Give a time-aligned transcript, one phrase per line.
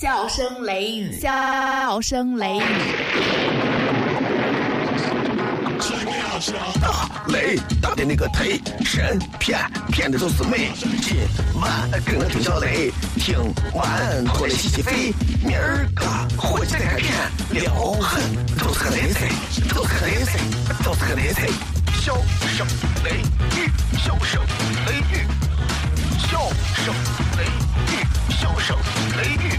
[0.00, 2.62] 笑声雷雨，笑声雷雨。
[6.80, 9.58] 大雷大的那个忒神骗
[9.90, 10.70] 骗的都是美。
[11.02, 11.16] 今
[11.60, 13.36] 晚跟着听小雷，听
[13.74, 15.12] 完过来洗洗肺。
[15.44, 16.06] 明儿个
[16.40, 17.12] 火气再变，
[17.50, 18.22] 撩狠
[18.56, 19.28] 都是个雷菜，
[19.74, 20.38] 都是个雷菜，
[20.84, 21.48] 都是个雷菜。
[22.00, 22.14] 笑
[22.46, 22.64] 声
[23.02, 23.16] 雷
[23.56, 23.68] 雨，
[23.98, 24.40] 笑声
[24.86, 25.26] 雷雨，
[26.20, 26.38] 笑
[26.84, 26.94] 声
[27.36, 27.42] 雷
[27.90, 28.76] 雨，笑声
[29.16, 29.58] 雷雨，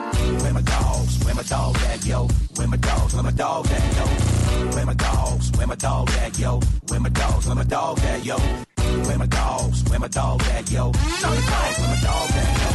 [0.39, 1.23] Where my dogs?
[1.25, 2.27] Where my dog at, yo?
[2.55, 3.13] Where my dogs?
[3.13, 4.05] Where my dog at, yo?
[4.75, 5.51] Where my dogs?
[5.57, 6.59] Where my dog at, yo?
[6.89, 7.47] Where my dogs?
[7.47, 8.37] Where my dog at, yo?
[9.05, 9.83] Where my dogs?
[9.89, 10.91] Where my dog at, yo?
[10.91, 11.79] Where my dogs?
[11.79, 12.71] Where my dog at, yo?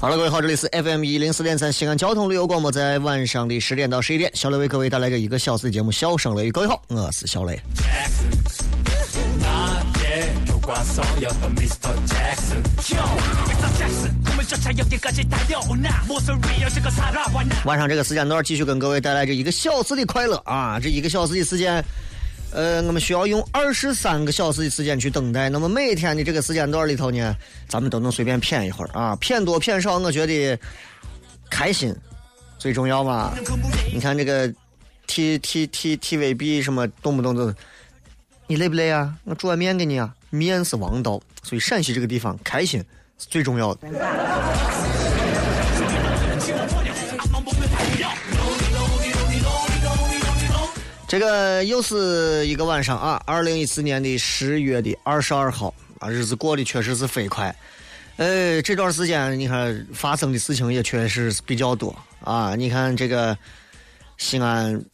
[0.00, 6.48] 好了，各位好，这里是 FM 一零四点三西安交通旅游广播，在晚上的十点到十一点，小雷为各位带来这一个小时的节目《笑声雷雨》。
[6.52, 7.60] 各位好，我是小雷。
[7.74, 8.30] Jackson,
[10.23, 12.65] 의 교과서였던 미스터 잭슨嗯
[17.65, 20.79] 晚上这个时间段继续跟各位带来这一个小时的快乐啊！
[20.79, 21.83] 这一个小时的时间，
[22.51, 25.49] 呃，我们需要用二十三个小时的时间去等待。
[25.49, 27.35] 那么每天的这个时间段里头呢，
[27.67, 30.57] 咱们都能随便骗一会儿啊，骗多骗少，我觉得
[31.49, 31.95] 开心
[32.57, 33.33] 最重要嘛。
[33.93, 34.51] 你看这个
[35.07, 37.53] T T T T V B 什么，动不动就
[38.46, 39.14] 你累不累啊？
[39.24, 42.78] 我煮碗面给你啊，面是王道，所以陕西这个地方开心
[43.18, 43.88] 是最重要的。
[51.06, 53.22] 这个又是一个晚上啊！
[53.24, 57.54] 二零一四年的十月的二十二号啊，日子过得确实是飞快。
[58.16, 62.54] 呃，这段时间你看发生的事情也确实是比较多啊。
[62.56, 63.36] 你看这个
[64.18, 64.84] 西安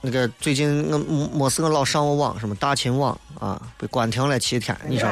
[0.00, 0.98] 那个最近我
[1.36, 5.08] 没事我老上我网，什么大秦网啊，被关停了七天，你说？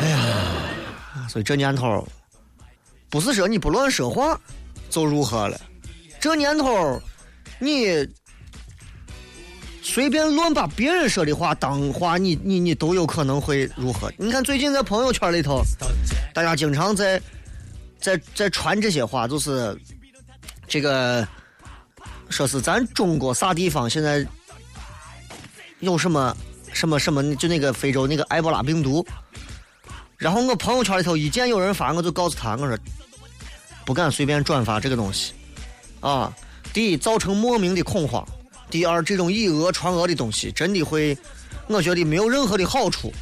[0.00, 2.06] 哎呀，所以这年头
[3.10, 4.40] 不是说你不乱说话
[4.88, 5.60] 就如何了，
[6.18, 7.00] 这年头
[7.58, 8.08] 你
[9.82, 14.10] 随便乱把别人说的话当话，你你你都有可能会如何？
[14.16, 15.60] 你看最近在朋友圈里头，
[16.32, 17.20] 大家经常在
[18.00, 19.76] 在在传这些话，就是
[20.66, 21.26] 这个
[22.30, 24.24] 说是咱中国啥地方现在
[25.80, 26.34] 有什么
[26.72, 29.04] 什么什么，就那个非洲那个埃博拉病毒。
[30.16, 32.78] 然后我朋友圈里头一见有人发，我就告诉他，我说
[33.84, 35.32] 不敢随便转发这个东西
[36.00, 36.32] 啊。
[36.72, 38.24] 第一，造成莫名的恐慌；
[38.70, 41.18] 第二，这种以讹传讹的东西真的会，
[41.66, 43.12] 我觉得没有任何的好处。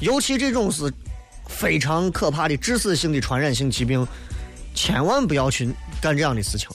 [0.00, 0.92] 尤其这种是
[1.48, 4.06] 非常可怕的致死性的传染性疾病，
[4.74, 6.68] 千万不要去干这样的事情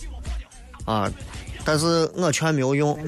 [0.86, 1.12] 啊！
[1.66, 2.98] 但是我劝没有用。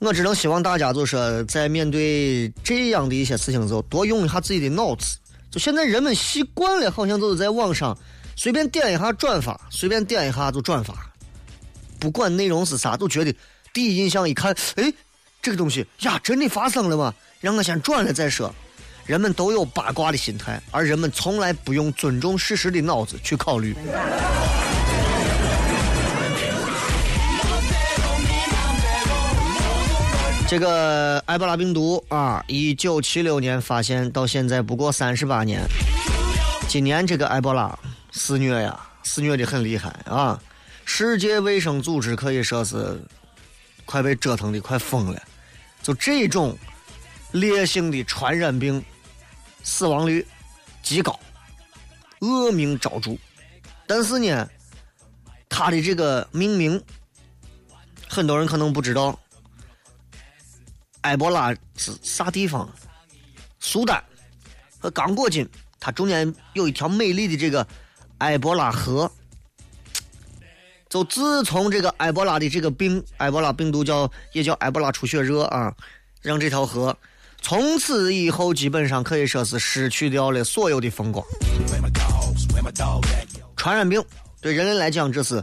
[0.00, 5.16] 我只能希望大家就说，在面对这样的一些事情的时候，多用一下自己的脑子。
[5.50, 7.96] 就现在人们习惯了，好像都是在网上
[8.34, 10.94] 随便点一下转发，随便点一下就转发，
[11.98, 13.34] 不管内容是啥，都觉得
[13.72, 14.92] 第一印象一看，哎，
[15.42, 17.14] 这个东西呀，真的发生了吗？
[17.40, 18.54] 让我先转了再说。
[19.06, 23.74] 人们都有八卦的心态，而人们从来不用尊重事实的脑子去考虑。
[30.48, 35.62] 这个埃博拉病毒啊，一九七六年发现到现在不过三十八年。
[36.66, 37.76] 今年这个埃博拉
[38.10, 40.40] 肆虐呀，肆虐的很厉害啊！
[40.84, 43.00] 世界卫生组织可以说是
[43.84, 45.22] 快被折腾的快疯了。
[45.82, 46.58] 就这种
[47.30, 48.84] 烈性的传染病，
[49.62, 50.26] 死亡率
[50.82, 51.18] 极高，
[52.20, 53.16] 恶名昭著。
[53.86, 54.48] 但是呢，
[55.48, 56.82] 它的这个命名，
[58.08, 59.18] 很多人可能不知道。
[61.02, 62.68] 埃博拉是啥地方？
[63.58, 64.02] 苏丹
[64.78, 65.48] 和刚果金，
[65.78, 67.66] 它中间有一条美丽的这个
[68.18, 69.10] 埃博拉河。
[70.88, 75.74] 就自从这个埃博拉的这个病，埃博拉病毒叫也叫埃博拉出血热啊，
[76.20, 76.96] 让这条河
[77.40, 81.24] 从此以后基本上可以说是失去掉了所有的风光。
[83.56, 84.02] 传染病
[84.40, 85.42] 对人类来讲这是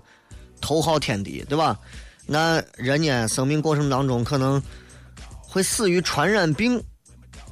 [0.62, 1.78] 头号天敌，对吧？
[2.26, 4.62] 那人呢，生命过程当中可能。
[5.50, 6.78] 会死于传染病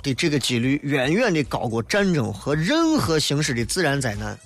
[0.04, 4.38] 的这个几率远远的高过战争和任何形式的自然灾难。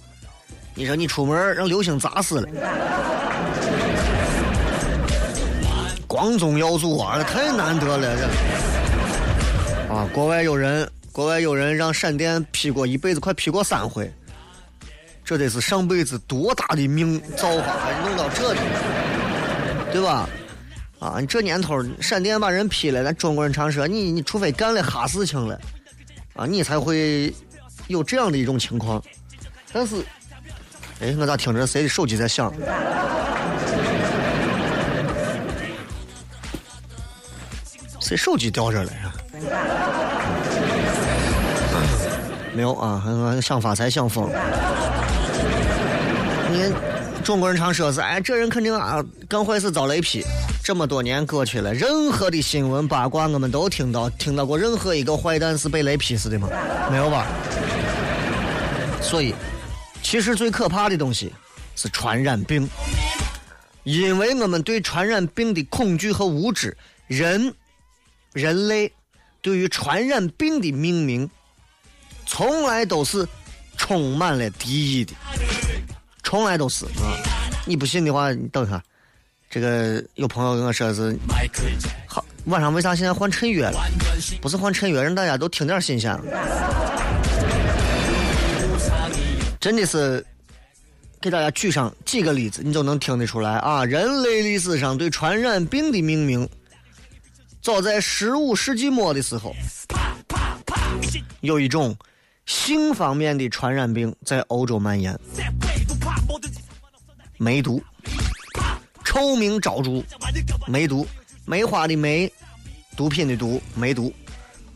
[0.75, 2.47] 你说你出门让流星砸死了，
[6.07, 8.68] 光宗耀祖啊，这太难得了这。
[9.89, 14.09] 啊，国外有人，国外有人让闪电劈过一辈子，快劈过三回。
[15.25, 17.75] 这得是上辈子多大的命造化，
[18.05, 18.59] 弄到这里，
[19.91, 20.29] 对吧？
[20.99, 25.59] 啊，你这年头，闪电把人劈了，咱中国人常说，你你除非干了哈事情了，
[26.35, 27.33] 啊，你才会
[27.87, 29.01] 有这样的一种情况。
[29.71, 29.95] 但是，
[30.99, 32.53] 哎，我咋听着谁的手机在响？
[37.99, 39.13] 谁手机掉这了呀？
[42.53, 43.01] 没有啊，
[43.41, 44.29] 想发财想疯。
[46.51, 46.73] 你
[47.23, 50.23] 中国人常说是，哎，这人肯定啊干坏事遭雷劈。
[50.63, 56.49] 这么多年过去了，任何的新闻八卦我们都听到，听到过任何一个坏蛋是被雷劈死的吗？
[56.91, 57.25] 没有吧？
[59.01, 59.33] 所以，
[60.03, 61.33] 其实最可怕的东西
[61.75, 62.67] 是传染病，
[63.83, 66.75] 因为我们对传染病的恐惧和无知，
[67.07, 67.53] 人。
[68.33, 68.91] 人类
[69.41, 71.29] 对于传染病的命名，
[72.25, 73.27] 从来都是
[73.77, 75.13] 充满了敌意的，
[76.23, 77.15] 从来都是啊！
[77.65, 78.81] 你不信的话，你等下，
[79.49, 81.17] 这个有朋友跟我说是，
[82.05, 83.79] 好晚上为啥现在换衬乐了？
[84.41, 86.17] 不是换衬乐，让大家都听点新鲜。
[89.59, 90.25] 真的是
[91.21, 93.85] 给大家举上几个例子，你就能听得出来啊！
[93.85, 96.47] 人类历史上对传染病的命名。
[97.61, 99.53] 早在十五世纪末的时候，
[101.41, 101.95] 有一种
[102.45, 105.17] 性方面的传染病在欧洲蔓延，
[107.37, 107.83] 梅毒，
[109.03, 110.01] 臭名昭著，
[110.67, 111.05] 梅毒，
[111.45, 112.31] 梅花的梅，
[112.95, 114.13] 毒品的毒，梅毒，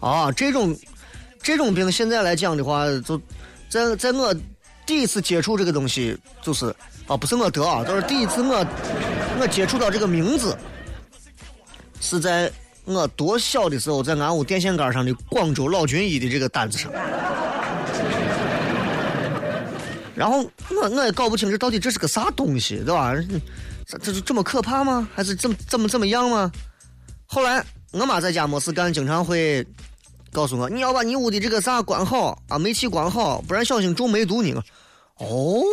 [0.01, 0.77] 啊，这种
[1.41, 3.19] 这种病现在来讲的话，就
[3.69, 4.35] 在在我
[4.85, 6.65] 第一次接触这个东西，就是
[7.07, 8.67] 啊，不是我得啊，都是第一次我
[9.39, 10.57] 我接触到这个名字，
[12.01, 12.51] 是在。
[12.85, 16.91] 我多小的时候，在俺屋电线杆上的广州老军医的这个单子上，
[20.15, 20.39] 然后
[20.69, 23.13] 我我也搞不清这到底这是个啥东西，对吧？
[23.85, 25.07] 这这这么可怕吗？
[25.15, 26.51] 还是怎么怎么怎么样吗？
[27.25, 29.65] 后来我妈在家没事干，经常会
[30.31, 34.61] 告诉我，你要把你屋的这个啥关好啊，煤气关好，不然小心中梅毒呢。
[35.17, 35.63] 哦，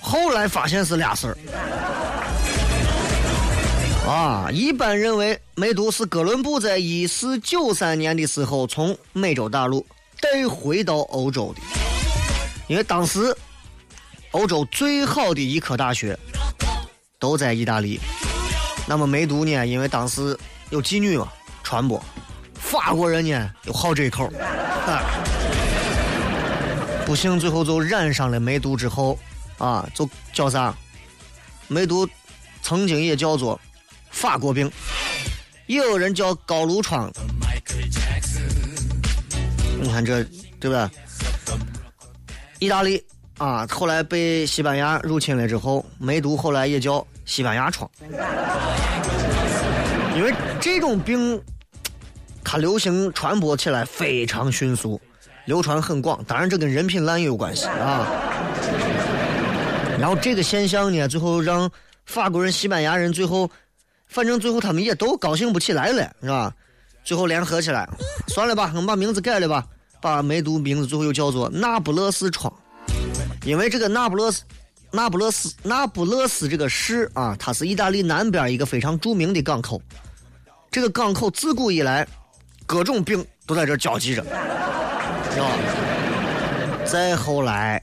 [0.00, 1.36] 后来发现是俩事儿。
[4.06, 9.84] 啊，一般认为梅毒是哥伦布在一四九三年的时候从美洲大陆
[10.20, 11.62] 带回到欧洲的，
[12.68, 13.34] 因为当时
[14.32, 16.18] 欧洲最好的医科大学
[17.18, 17.98] 都在意大利。
[18.86, 19.66] 那么梅毒呢？
[19.66, 22.02] 因为当时有妓女嘛，传播，
[22.52, 24.26] 法国人呢又好这一口，
[24.86, 25.00] 啊，
[27.06, 29.18] 不幸最后就染上了梅毒之后，
[29.56, 30.76] 啊，就叫啥？
[31.68, 32.06] 梅毒
[32.60, 33.58] 曾经也叫做。
[34.14, 34.70] 法国病，
[35.66, 37.12] 也有人叫高炉疮。
[39.80, 40.24] 你看这，
[40.60, 40.88] 对吧？
[42.60, 43.04] 意大利
[43.38, 47.90] 啊，后来被西班牙入侵了之后，梅毒后来也叫西班牙疮。
[50.16, 51.38] 因为这种病，
[52.44, 54.98] 它流行传播起来非常迅速，
[55.44, 56.22] 流传很广。
[56.24, 58.06] 当然，这跟人品烂也有关系啊。
[59.98, 61.68] 然后这个现象呢，最后让
[62.06, 63.50] 法国人、西班牙人最后。
[64.14, 66.54] 反正最后他们也都高兴不起来了，是吧？
[67.02, 67.84] 最后联合起来，
[68.28, 69.66] 算了吧，我们把名字改了吧，
[70.00, 72.50] 把梅毒名字最后又叫做那不勒斯疮，
[73.44, 74.44] 因为这个那不勒斯、
[74.92, 79.82] 那不勒斯、那不勒斯这个市啊，它是意大利南边一个非常著名的港口。
[80.70, 82.06] 这个港口自古以来，
[82.66, 85.50] 各种病都在这交集着，是吧？
[86.86, 87.82] 再后来，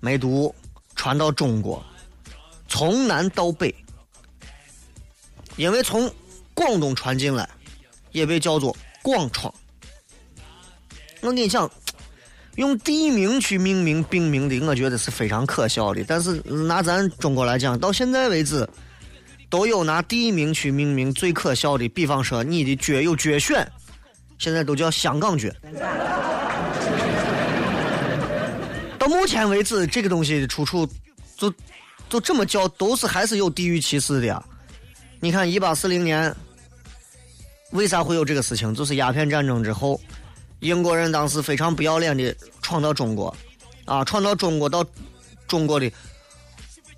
[0.00, 0.54] 梅毒
[0.96, 1.84] 传到中国，
[2.66, 3.74] 从南到北。
[5.58, 6.10] 因为从
[6.54, 7.46] 广东传进来，
[8.12, 9.52] 也被叫做广疮。
[11.20, 11.68] 我跟你讲，
[12.54, 16.04] 用地名去命名病名的，我觉得是非常可笑的。
[16.06, 18.66] 但是拿咱中国来讲，到现在为止，
[19.50, 21.88] 都有拿地名去命名最可笑的。
[21.88, 23.66] 比方说，你的脚有脚癣，
[24.38, 25.48] 现在都叫香港脚。
[28.96, 30.88] 到目前为止，这个东西的出处，
[31.36, 31.52] 就
[32.08, 34.40] 就这么叫，都是还是有地域歧视的呀。
[35.20, 36.34] 你看，一八四零年，
[37.72, 38.72] 为啥会有这个事情？
[38.72, 40.00] 就是鸦片战争之后，
[40.60, 43.36] 英国人当时非常不要脸的闯到中国，
[43.84, 44.86] 啊，闯到中国到
[45.48, 45.90] 中国的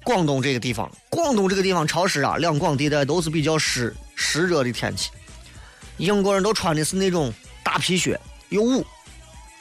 [0.04, 5.10] 广东这个地方，广东这个地方潮湿啊，两广地带都是比较湿湿热的天气。
[5.96, 8.84] 英国人都穿的是那种大皮靴，有雾，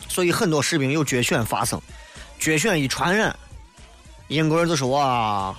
[0.09, 1.81] 所以很多士兵有绝选发生。
[2.39, 3.33] 绝选一传染，
[4.27, 5.55] 英国人就说哇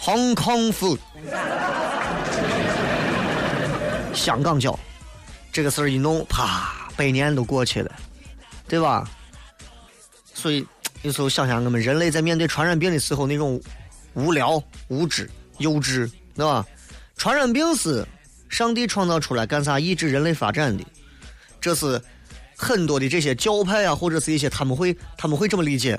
[0.00, 0.98] ，Hong Kong food，
[4.14, 4.78] 香港脚，
[5.52, 7.90] 这个事儿一弄，啪，百年都过去了，
[8.66, 9.08] 对吧？
[10.34, 10.66] 所以
[11.02, 13.60] 有时候想想，我们人类在面对传染病的时候那种
[14.14, 16.64] 无聊、无知、幼稚，对吧？
[17.16, 18.06] 传染病是
[18.48, 19.78] 上帝创造出来干啥？
[19.78, 20.84] 抑制人类发展的，
[21.60, 22.00] 这是。
[22.62, 25.98] 很多的这些教派啊，或者是一些他们会他们会这么理解，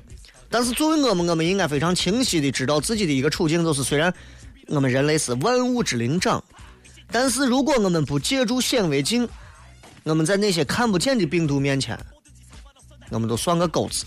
[0.52, 4.14] 但是作为我们，我们应该非常清晰的知道自己的一个处境，就是虽然
[4.68, 6.44] 我们人类是万物之灵长，
[7.10, 9.28] 但是如果我们不借助显微镜，
[10.04, 11.98] 我们在那些看不见的病毒面前，
[13.10, 14.06] 我们都算个狗子。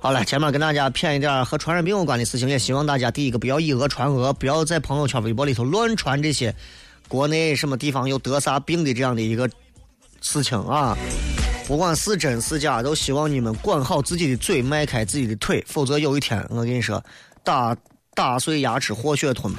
[0.00, 6.52] 好了，前面跟大家骗一点和传染病有关的事情，也希望大家第一个不要以讹传讹，不要在朋友圈、微博里头乱传这些
[7.12, 9.46] 国内什么地方有得啥病的这样的一个
[10.22, 10.96] 事情啊。
[11.66, 17.04] 不管是真是假，都希望你们管好自己的嘴，迈开自己的腿，否则有一天我跟你说，
[17.44, 17.76] 打
[18.14, 19.52] 打碎牙齿活血吞。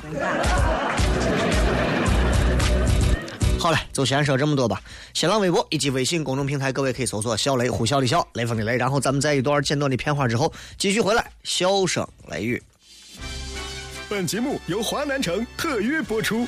[3.60, 4.82] 好嘞，就先说这么多吧。
[5.14, 8.78] 新浪微博以及微信公众平台，各位可以搜索“小雷呼啸的笑，雷锋的雷”。
[8.82, 12.62] 然后咱们在一段简短的片花之后，继续回来，笑声雷雨。
[14.10, 16.48] 本节目由华南城特约播出。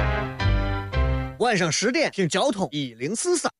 [1.41, 3.51] 晚上十点听交通一零四三。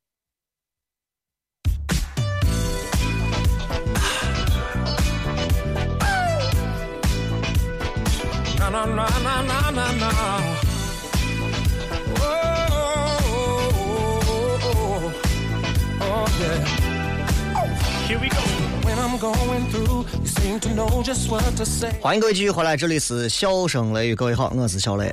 [21.99, 25.11] 欢迎各位继续回来，这里是笑声雷雨，各位好，我是小雷。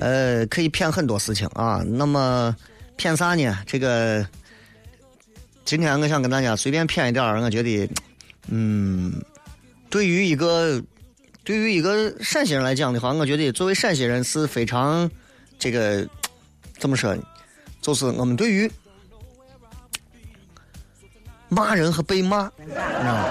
[0.00, 2.56] 呃，可以骗很多事情啊，那么
[2.96, 3.58] 骗啥呢？
[3.66, 4.26] 这个
[5.66, 7.88] 今天我想跟大家随便骗一点我觉得，
[8.48, 9.22] 嗯，
[9.90, 10.82] 对于一个。
[11.44, 15.10] 对于一个陕西人来讲的话，我觉得作为陕西人是非常
[15.58, 16.06] 这个
[16.78, 17.18] 怎么说？
[17.80, 18.70] 就是我们对于
[21.52, 23.24] 骂人和被骂，你知道吗？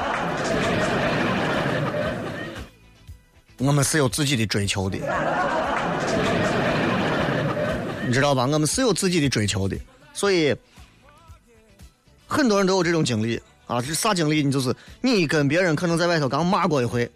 [3.58, 4.98] 我们是有自己的追求的，
[8.06, 8.44] 你知道吧？
[8.44, 9.76] 我们是有自己的追求的，
[10.14, 10.56] 所以
[12.28, 13.82] 很多人都有这种经历啊。
[13.82, 14.44] 是啥经历？
[14.44, 17.10] 你就是你跟别人可能在外头刚骂过一回。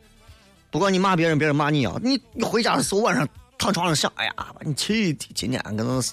[0.71, 1.95] 不管你骂别人，别人骂你啊！
[2.01, 3.27] 你你回家的时候晚上
[3.65, 5.27] 躺床上想，哎呀，把你气的！
[5.33, 6.03] 今天跟我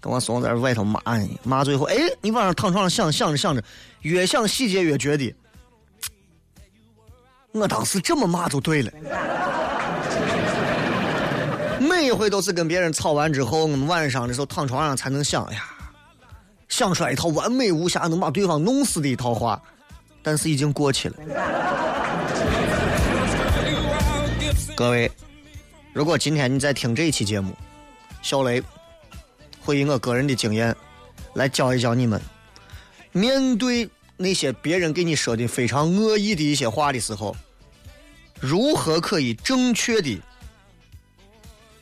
[0.00, 3.62] 跟我孙子在外头骂你，骂最后，哎，你晚上躺床上想想着想着，
[4.00, 5.34] 越想细节越觉得，
[7.52, 8.90] 我当时这么骂就对了。
[11.80, 15.64] 每一回都是跟别人吵完之后，我们晚上的时候躺床上才能想，哎呀，
[16.68, 19.60] 想出来一套完美无瑕能把对方弄死的一套话，
[20.22, 21.16] 但是已经过去了。
[24.74, 25.12] 各位，
[25.92, 27.54] 如果今天你在听这一期节目，
[28.22, 28.62] 小雷
[29.60, 30.74] 会以我个人的经验
[31.34, 32.18] 来教一教你们，
[33.12, 37.36] 面对那些别人给你说的非常恶意的一些话的时候，
[38.40, 40.18] 如何可以正确的、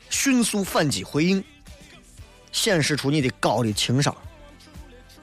[0.08, 1.44] 迅速反击回应，
[2.50, 4.12] 显示出你的高的情商。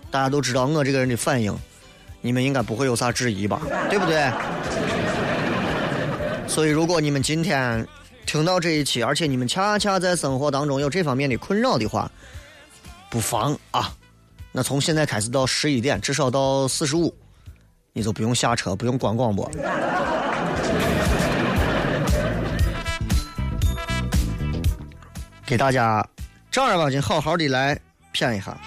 [0.09, 1.53] 大家都知道我这个人的反应，
[2.21, 3.61] 你们应该不会有啥质疑吧？
[3.89, 4.31] 对不对？
[6.47, 7.85] 所以，如果你们今天
[8.27, 12.11] 听到这一期，而且你们恰恰在生活当中有这方面的困扰的话，
[13.09, 13.95] 不妨啊，
[14.51, 17.15] 那从现在开始到十一点，至少到四十五，
[17.93, 19.49] 你就不用下车，不用关广播，
[25.45, 26.05] 给大家
[26.51, 27.79] 正儿八经好好的来
[28.11, 28.57] 骗一下，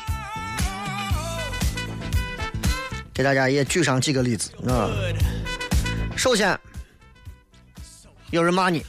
[3.13, 4.89] 给大家也举上几个例子啊。
[6.17, 6.59] 首先。
[8.31, 8.87] 有人骂你，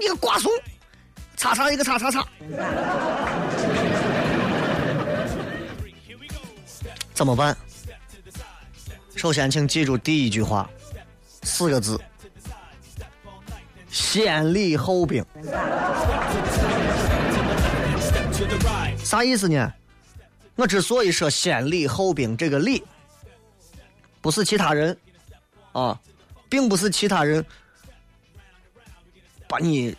[0.00, 0.50] 你个瓜怂，
[1.36, 2.26] 叉叉一个叉叉叉。
[7.12, 7.54] 怎么办？
[9.14, 10.70] 首先，请记住第一句话，
[11.42, 12.00] 四个字：
[13.90, 15.22] 先礼后兵。
[19.04, 19.70] 啥意思呢？
[20.54, 22.82] 我之所以说先礼后兵，这个礼
[24.22, 24.96] 不是其他人
[25.72, 26.00] 啊，
[26.48, 27.44] 并不是其他人
[29.50, 29.92] 把你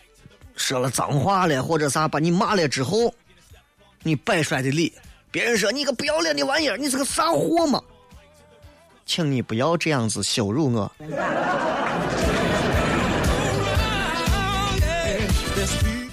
[0.56, 3.14] 说了脏话了或者啥，把你骂了之后，
[4.02, 4.90] 你摆出来的理，
[5.30, 7.78] 别人说你个不要脸的玩意儿，你是个啥货嘛？
[9.04, 10.90] 请你不要这样子羞辱我。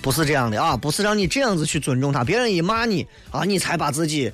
[0.01, 4.29] 不是这样的啊，不是让你这样子去尊重他，别人一骂你啊，你才把自己，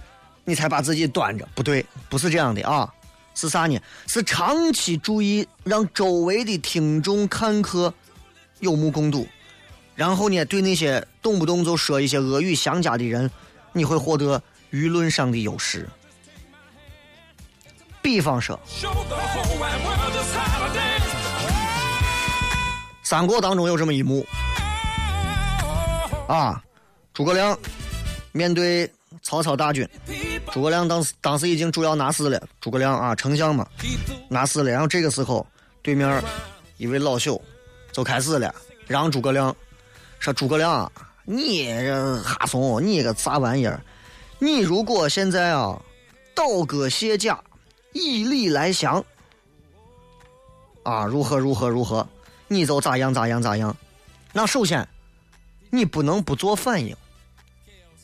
[0.45, 2.91] 你才把自己端着，不对，不是这样的啊，
[3.35, 3.79] 是啥呢？
[4.07, 7.93] 是长期注意，让周围的听众看客
[8.59, 9.27] 有目共睹，
[9.95, 13.29] 然后呢，对那些动不动就说一些恶语相加的人，
[13.73, 15.87] 你会获得舆论上的优势。
[18.01, 18.59] 比方说，
[23.03, 24.25] 三国当中有这么一幕。
[26.27, 26.63] 啊，
[27.13, 27.57] 诸葛亮
[28.31, 28.89] 面对
[29.21, 29.87] 曹操大军，
[30.51, 32.41] 诸葛亮当时当时已经主要拿死了。
[32.59, 33.67] 诸葛亮啊，丞相嘛，
[34.27, 34.71] 拿死了。
[34.71, 35.45] 然后这个时候，
[35.81, 36.23] 对面
[36.77, 37.39] 一位老朽
[37.95, 38.53] 就开始了，
[38.87, 39.55] 让诸葛亮
[40.19, 40.91] 说：“诸葛亮，
[41.23, 43.81] 你这哈怂，你个啥玩意儿？
[44.37, 45.81] 你如果现在啊
[46.35, 47.41] 倒戈卸甲，
[47.93, 49.01] 以礼来降，
[50.83, 52.05] 啊，如何如何如何，
[52.49, 53.73] 你就咋样咋样咋样。
[54.33, 54.85] 那首先。”
[55.71, 56.95] 你不能不做反应。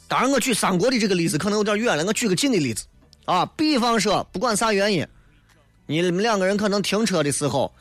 [0.06, 2.86] 当然，我举三国的这个例子可能有点远了，我举个近的例子
[3.24, 3.46] 啊。
[3.56, 5.08] 比方说，不管啥原因，
[5.86, 7.74] 你们两个人可能停车的时候，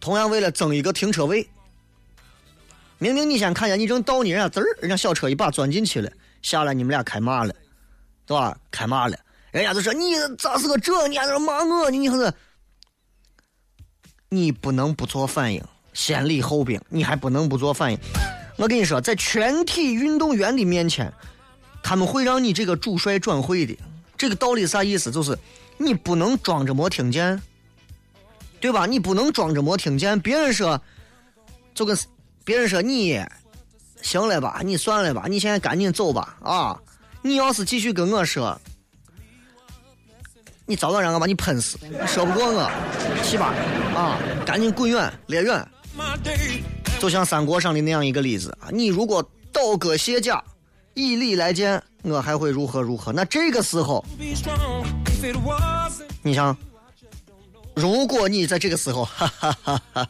[0.00, 1.48] 同样为了争一个停车位，
[2.98, 6.10] 明明你先看见你正倒呢，人家滋儿，人家小车一把钻进去了，
[6.42, 7.54] 下来你们俩开骂了，
[8.24, 8.56] 对吧？
[8.70, 9.18] 开骂了，
[9.50, 11.06] 人家就说你咋是个这？
[11.08, 11.90] 你还在骂我呢？
[11.90, 12.32] 你还是
[14.28, 15.62] 你不能不做反应，
[15.92, 17.98] 先礼后兵，你还不能不做反应。
[18.56, 21.12] 我跟你说，在全体运动员的面前，
[21.82, 23.76] 他们会让你这个主帅转会的。
[24.16, 25.10] 这个道理啥意思？
[25.10, 25.38] 就是
[25.76, 27.40] 你不能装着没听见，
[28.60, 28.86] 对吧？
[28.86, 30.18] 你不能装着没听见。
[30.20, 30.80] 别人说，
[31.74, 31.96] 就跟
[32.44, 33.20] 别人说你
[34.02, 36.78] 行了吧，你算了吧，你现在赶紧走吧啊！
[37.22, 38.60] 你要是继续跟我说，
[40.64, 41.78] 你早晚让我把你喷死。
[42.06, 42.70] 说不过我，
[43.24, 43.52] 去吧
[43.94, 44.18] 啊！
[44.44, 45.68] 赶紧滚远，离远。
[46.98, 50.42] 就像三国上的那样一个例子啊，你如果倒戈卸甲，
[50.94, 53.12] 以礼来见，我还会如何如何？
[53.12, 54.04] 那这个时候，
[56.22, 56.56] 你想，
[57.76, 60.08] 如果你在这个时候， 哈哈哈哈，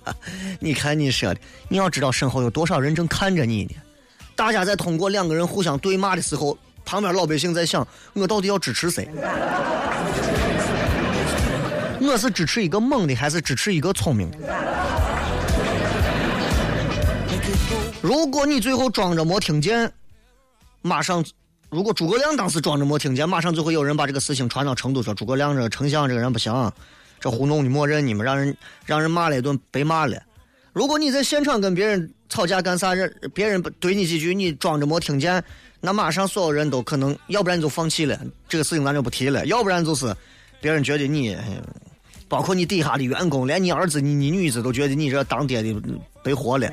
[0.60, 3.74] 你看你说的，你要知道身后有多少人正看着你呢？
[4.36, 9.08] 大家在通过两个人互相对骂的时候，旁边老百姓在想，我到底要支持谁？
[12.00, 14.38] 我是支持一个猛的，还是支持一个聪明的？
[18.00, 19.92] 如果你最后装着没听见，
[20.82, 21.24] 马上，
[21.68, 26.52] 如果诸葛亮当时装着没听见，马上就会有人把这个事情传到成都，说诸葛亮这个丞相这个人不行，
[27.26, 30.16] 这糊弄你默认你们，让人让人骂了一顿，被骂了。
[30.72, 35.42] 如果你在现场跟别人吵架干啥，人别人怼你几句，你装着没听见，
[35.80, 38.16] 那马上所有人都可能，要不然你就放弃了
[38.48, 40.14] 这个事情，咱就不提了；要不然就是
[40.60, 41.36] 别人觉得你，
[42.28, 45.74] 包括你底下的员工，连你儿子、你你女子都觉得你这当爹的
[46.22, 46.70] 白活了。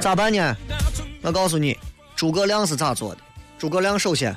[0.00, 0.56] 咋办呢？
[1.22, 1.78] 我告诉你，
[2.16, 3.20] 诸葛亮是咋做的？
[3.60, 4.34] 诸葛亮首先，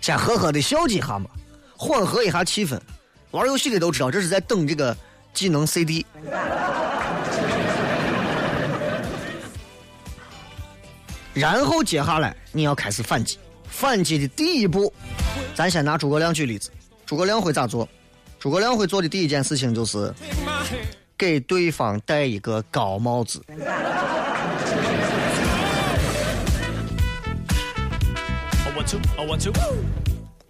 [0.00, 1.28] 先呵呵的笑几下嘛，
[1.76, 2.80] 缓和一下气氛。
[3.30, 4.96] 玩游戏的都知道，这是在等这个
[5.34, 6.06] 技能 CD。
[11.34, 13.38] 然后接下来你要开始反击。
[13.68, 14.92] 反击的第一步，
[15.54, 16.70] 咱先拿诸葛亮举例子。
[17.04, 17.88] 诸葛亮会咋做？
[18.38, 20.14] 诸葛亮会做的第一件事情就是
[21.16, 23.42] 给对方戴一个高帽子。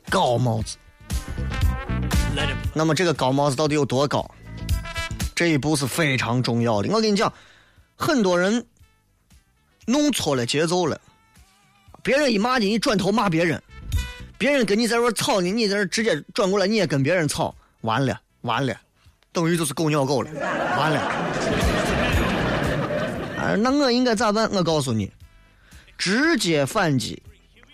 [0.08, 0.76] 高帽子。
[2.72, 4.30] 那么这个高帽子到底有多高？
[5.34, 6.88] 这一步是非常重要的。
[6.90, 7.32] 我跟你讲，
[7.96, 8.64] 很多人
[9.86, 11.00] 弄错了节奏了。
[12.02, 13.58] 别人一骂你，你转头骂别人；
[14.38, 17.54] 别人跟你在这吵呢，你在这直接转过来，你也跟别人吵。
[17.80, 18.74] 完了，完了，
[19.32, 20.30] 等于就是狗咬狗了。
[20.78, 21.00] 完了，
[23.36, 24.48] 啊，那我应该咋办？
[24.52, 25.10] 我告诉你，
[25.96, 27.20] 直接反击。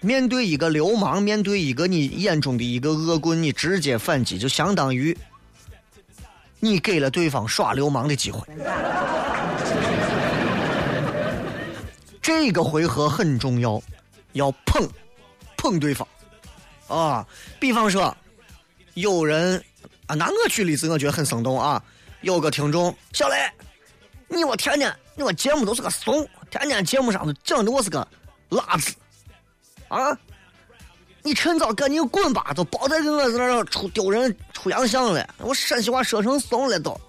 [0.05, 5.17] 面对一个流氓，面对一个你眼中的一个恶棍，你直接反击，就相当于
[6.61, 8.47] 你给了对方耍流氓的机会。
[12.21, 13.83] 这个回合很重要，
[14.33, 14.87] 要碰
[15.57, 16.07] 碰对方
[16.87, 17.27] 啊。
[17.59, 18.15] 比方说，
[18.93, 19.65] 有人
[20.07, 21.83] 啊，拿我举例子，我觉得很生动啊。
[22.21, 23.37] 有个听众小雷，
[24.29, 28.07] 你我天天你我节目都是个怂，天天节目上都讲的我是个
[28.51, 28.95] 辣子
[29.95, 30.19] 啊！
[31.23, 35.27] 你趁早赶紧滚吧，都别再给我在那儿出丢人出洋相了。
[35.39, 37.01] 我陕西话说成怂了都，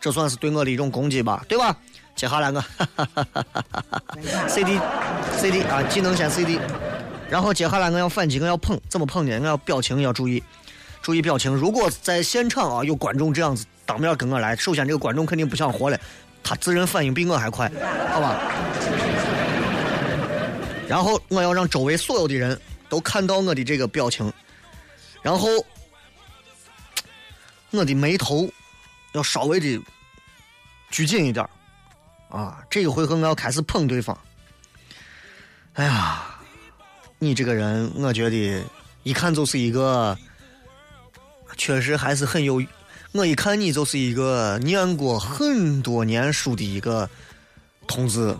[0.00, 1.76] 这算是对我的一种攻击吧，对吧？
[2.16, 2.60] 接下来我
[4.48, 4.80] CD
[5.36, 6.58] CD 啊，技能先 CD，
[7.30, 9.38] 然后接下来我要反击，我要碰，怎么碰呢？
[9.40, 10.42] 我要表情要注意，
[11.00, 11.54] 注意表情。
[11.54, 16.00] 如果在现场啊有观众这样子当面跟我来，首先这个观众肯定不想活了，
[16.42, 17.70] 他自然反应比我还快，
[18.12, 18.36] 好吧？
[20.88, 24.32] 然后我要让周围所有的人都看到我的这个表情，
[25.20, 25.46] 然后
[27.70, 28.50] 我的眉头
[29.12, 29.78] 要稍微的
[30.90, 31.46] 拘谨一点
[32.30, 32.64] 啊。
[32.70, 34.18] 这个回合我要开始捧对方。
[35.74, 36.24] 哎呀，
[37.18, 38.64] 你这个人，我觉得
[39.02, 40.16] 一看就是一个，
[41.58, 42.62] 确实还是很有。
[43.12, 47.08] 我一看你就是一个念过很多年书的一个
[47.86, 48.34] 同志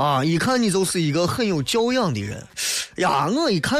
[0.00, 2.42] 啊，一看你就是一个很有教养的人。
[2.96, 3.78] 呀，我一看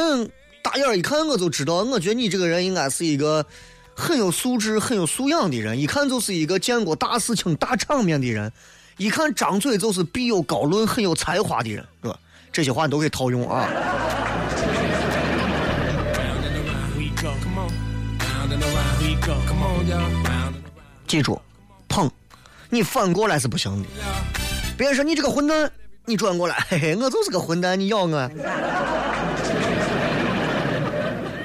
[0.62, 3.46] 大眼一看我就知道，我觉得你这个人应该是一个
[3.94, 8.52] 很有素质、很有素养的人，一看就是一个见过大事情、大场面的人，
[8.98, 12.18] 一看张嘴就是必有高论、很有才华的人，是吧？
[12.52, 13.66] 这些话你都可以套用啊。
[21.06, 21.40] 记住，
[21.88, 22.10] 碰，
[22.68, 23.88] 你反过来是不行的。
[24.76, 25.70] 别人说你这个混蛋，
[26.04, 28.30] 你转过来， 嘿嘿，我就是个混蛋，你咬我，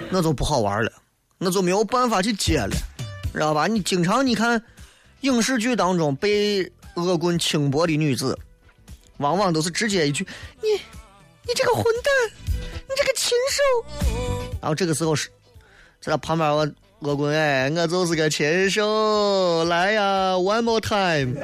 [0.09, 0.91] 那就不好玩了，
[1.37, 2.75] 那就没有办法去接了，
[3.33, 3.67] 知道吧？
[3.67, 4.61] 你经常你看
[5.21, 8.37] 影视剧当中被恶棍轻薄的女子，
[9.17, 10.25] 往往都是直接一句
[10.61, 10.69] 你
[11.43, 12.13] 你这个混蛋，
[12.87, 13.61] 你这个禽兽，
[14.61, 15.29] 然后这个时候是
[16.01, 16.67] 在他旁边我。
[17.01, 21.35] 恶棍哎，我就是个禽兽，来呀，one more time。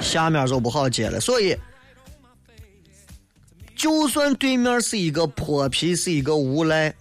[0.00, 1.56] 下面就不好接了，所以，
[3.76, 6.94] 就算对面是一个泼皮，是一个无赖，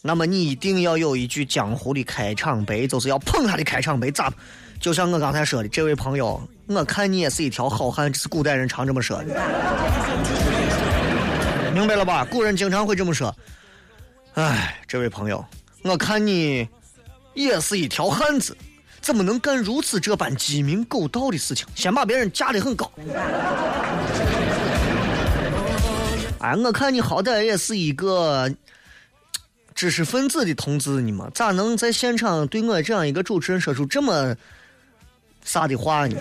[0.00, 4.32] 那么你一定要有一句江湖的开场白，就是要捧他的开场白，咋？
[4.80, 9.34] 就像我刚才说的，这位朋友，我看你也是一条好汉，这是古代人常这么说的，
[11.72, 12.24] 明白了吧？
[12.24, 13.32] 古人经常会这么说。
[14.34, 15.44] 哎，这位朋友，
[15.82, 16.66] 我看你
[17.34, 18.56] 也是一条汉子，
[19.02, 21.66] 怎么能干如此这般鸡鸣狗盗的事情？
[21.74, 22.90] 先把别人架得很高。
[26.40, 28.48] 哎，我看你好歹也是一个
[29.74, 34.34] 知识分子的同志呢嘛，咋能在现场对我这样一个主持人说出这么
[35.44, 36.16] 啥的话呢？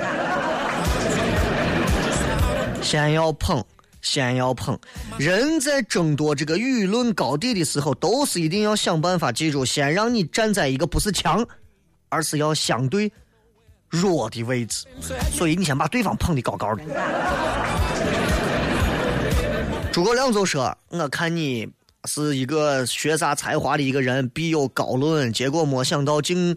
[2.81, 3.63] 先要捧。
[4.03, 4.75] 先要捧，
[5.19, 11.45] 人在争夺这个舆论高地的时候，都是一定要想办法记住，先让你站在一个不是墙，
[12.11, 13.11] 而是要相对
[13.89, 14.85] 弱的位置。
[15.31, 16.83] 所以你先把对方捧得高高的。
[19.91, 21.67] 诸葛亮就说：“我看你
[22.05, 26.55] 是一个学啥才华的一个人，必有高论，结果没想到竟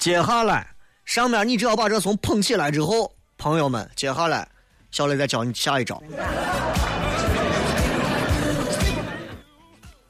[0.00, 0.66] 接下来。
[1.04, 4.48] 上面你只要把这怂捧起来之后，朋友们，接下来
[4.90, 6.02] 小雷再教你下一招，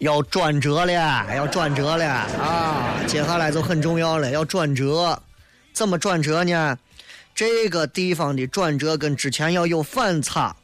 [0.05, 3.03] 要转折了，要转折了啊！
[3.07, 5.19] 接下来就很重要了，要转折，
[5.73, 6.79] 怎么转折呢？
[7.35, 10.55] 这个地方的转折跟之前要有反差，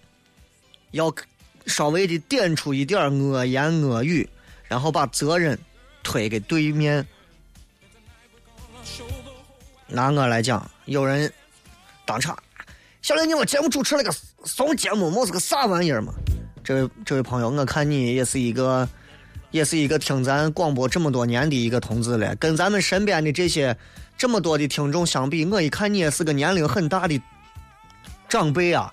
[0.91, 1.11] 要
[1.65, 4.29] 稍微的点出一点恶言恶语，
[4.69, 5.59] 然后把责任
[6.03, 7.07] 推给对面。
[9.87, 11.33] 拿我来讲，有人
[12.05, 12.39] 当场，
[13.01, 16.13] 小雷，你我节目主持了个怂节目，么是个啥玩意儿嘛？
[16.63, 18.87] 这位这位朋友，我看你也是一个，
[19.51, 23.77] 也是一个听咱广播这么多年的一个同志了，跟咱们身边的这些
[24.17, 27.21] 这么多的听众相比，我一看你也是个年龄很大的
[28.29, 28.93] 长辈啊，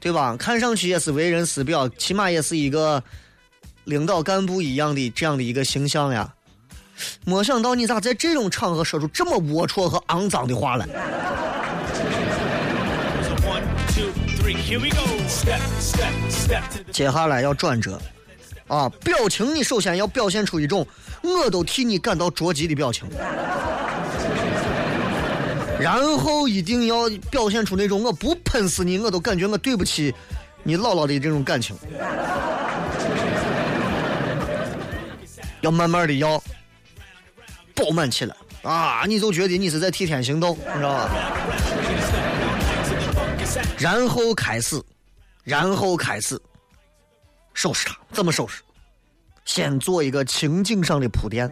[0.00, 0.36] 对吧？
[0.36, 3.02] 看上去也是为人师表，起码也是一个
[3.84, 6.34] 领导干部一样的这样的一个形象呀。
[7.24, 10.86] 没想到你咋在这种场合说出这么龌龊和肮脏的话来
[13.44, 13.62] ？one,
[13.94, 15.02] two, three, here we go.
[15.28, 18.00] Step, step, step 接下来要转折，
[18.66, 20.86] 啊，表情你首先要表现出一种
[21.22, 23.06] 我都替你感到着急的表情，
[25.78, 30.14] 然后一定要表现出那种我不喷死你我都感觉我对不起
[30.62, 31.76] 你姥姥的这种感情，
[35.60, 36.42] 要慢慢的要，
[37.74, 38.34] 饱满起来。
[38.62, 41.10] 啊，你就觉得你是在替天行道，你知道吧？
[43.78, 44.82] 然后开始，
[45.42, 46.40] 然后开始
[47.54, 48.60] 收拾他，怎么收拾？
[49.46, 51.50] 先做一个情景上的铺垫，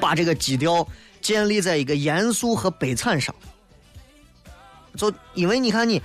[0.00, 0.86] 把这个基调
[1.20, 3.34] 建立在一个严肃和悲惨上。
[4.96, 6.02] 就因为你看你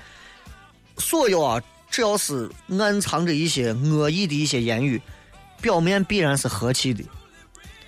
[0.97, 5.01] 所有啊，只要是暗藏着一些恶意的一些言语，
[5.62, 7.03] 表面必然是和气的，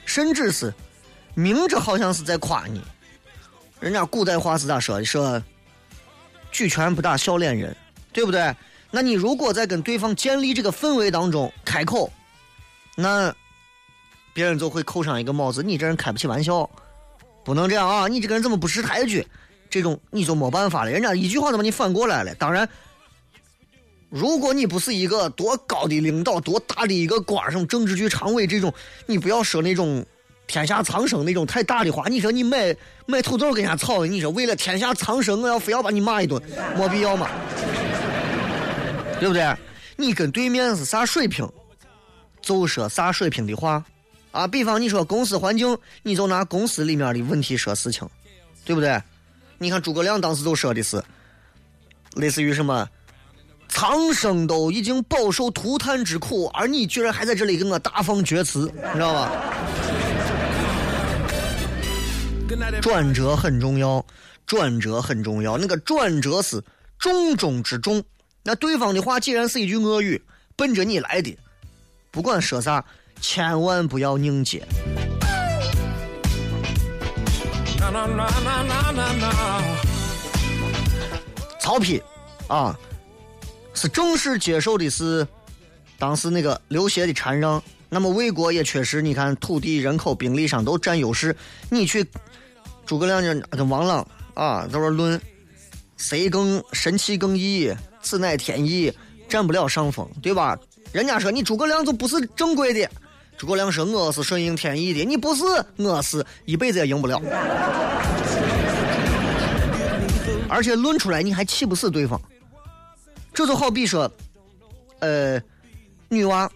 [0.06, 0.74] 甚至是
[1.34, 2.82] 明着好像是在夸你。
[3.82, 5.06] 人家古代话是咋说的？
[5.06, 5.44] 说
[6.52, 7.76] 举拳不打笑脸人，
[8.14, 8.56] 对不对？
[8.96, 12.10] 那你如果在跟对方建立这个氛围当中开口，
[12.96, 13.36] 那
[14.34, 16.70] 别人就会扣上一个帽子：你这人开不起玩笑，
[17.44, 18.08] 不能这样啊！
[18.08, 19.28] 你这个人怎么不识抬举？
[19.70, 22.34] 这种你就没办法了，人家一句话都把你反过来了。
[22.36, 22.70] 当然，
[24.08, 28.74] 如果你不是一个多高的领导、多大的一个官儿，什么政治局常委这种，
[29.08, 30.06] 你不要说那种
[30.48, 32.08] 天下苍生那种太大的话。
[32.08, 32.74] 你说你买
[33.08, 36.42] 买土豆跟人家吵，你说为了天下苍生，我要非要把你骂一顿，
[36.78, 37.30] 没必要嘛，
[39.20, 39.56] 对不对？
[39.98, 41.50] 你跟对面是啥水平，
[42.42, 43.84] 就说啥水平的话
[44.32, 44.46] 啊。
[44.46, 48.08] 比方你说公司环境，你就拿公司里面的问题说事情，
[48.66, 49.02] 对不对？
[49.58, 51.02] 你看诸葛亮当时就说的是，
[52.16, 52.86] 类似于什么，
[53.70, 59.32] 苍生都已经饱受涂炭之苦，而你居然还在这里跟我大放厥词，你知道吧？
[62.82, 64.06] 转折很重要，
[64.46, 66.62] 转折很重要，那个转折是
[67.00, 68.04] 重中之重。
[68.48, 70.22] 那对方的话既然是一句恶语，
[70.56, 71.36] 奔着你来的，
[72.12, 72.86] 不管说啥，
[73.20, 74.64] 千万不要硬接。
[81.60, 82.00] 曹丕
[82.48, 82.78] 啊，
[83.74, 85.28] 是正式接受的是
[85.98, 87.62] 当时那个刘协的禅让。
[87.90, 91.36] 那么魏国也确实，你看土地、人口、兵力上都占优势。
[91.70, 92.06] 你去
[92.86, 95.20] 诸葛亮跟王朗啊，在这论
[95.98, 97.74] 谁更神气更异，
[98.06, 98.94] 此乃天意，
[99.28, 100.56] 占不了上风，对吧？
[100.92, 102.88] 人家说你诸葛亮就不是正规的。
[103.38, 105.44] 诸葛亮说：“我是顺应天意的，你不是，
[105.76, 107.20] 我是一辈子也赢不了。
[110.48, 112.22] 而且论出来你还气不死对方。
[113.34, 114.10] 这就好比说，
[115.00, 115.42] 呃，
[116.08, 116.50] 女娃，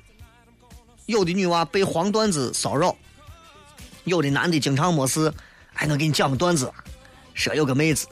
[1.07, 2.95] 有的女娃被黄段子骚扰，
[4.05, 5.33] 有的男的经常没事，
[5.73, 6.71] 还能给你讲个段子，
[7.33, 8.07] 说有个妹子，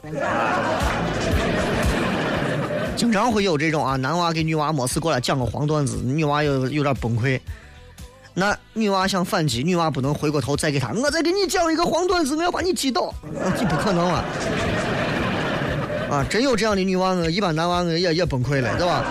[2.98, 7.40] 经常会有这种啊，男娃给女娃没事过来讲个黄段子，女娃有有点崩溃。”
[8.34, 13.14] 那女娃想反击，女娃不能回过头再给他，我再给你讲一个黄段子，我要把你击倒，
[13.56, 14.24] 这不可能啊！
[16.10, 19.04] 啊，真有这样的女娃，一般男娃也也崩溃了，对吧？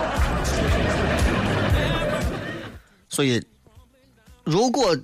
[3.08, 3.42] 所以，
[4.44, 4.94] 如果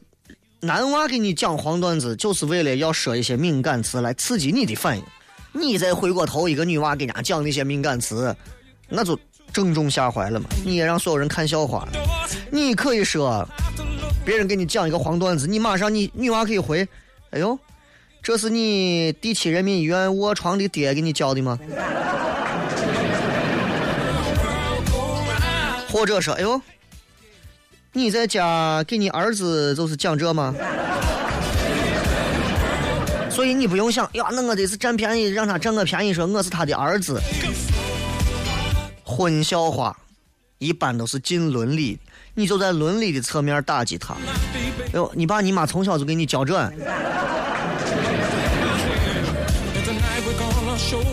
[0.60, 5.04] 男娃给你讲黄段子，就是为了要说一些敏感词来刺激你的反应，
[5.52, 8.34] 你再回过头，一个女娃给人家讲那些敏感词，
[8.88, 9.18] 那就
[9.52, 10.46] 正中下怀了嘛！
[10.64, 11.86] 你也让所有人看笑话，
[12.50, 13.48] 你可以说。
[14.24, 16.88] 别人给你讲一个黄段子，你马上你女娃可以回，
[17.28, 17.58] 哎呦，
[18.22, 21.58] 这是你第七人民医院卧床的爹给你教的吗？
[25.92, 26.58] 或者说，哎呦，
[27.92, 30.54] 你在家给你儿子就是讲这吗？
[33.28, 37.20] 所以你不用想呀，那我得是占便宜，让他占个便宜，说我是他的儿子。
[39.04, 39.96] 混笑话，
[40.58, 41.98] 一般都是进伦理。
[42.34, 44.14] 你就在伦理的侧面打击他。
[44.14, 46.68] 哎呦，你爸你妈从小就给你教这，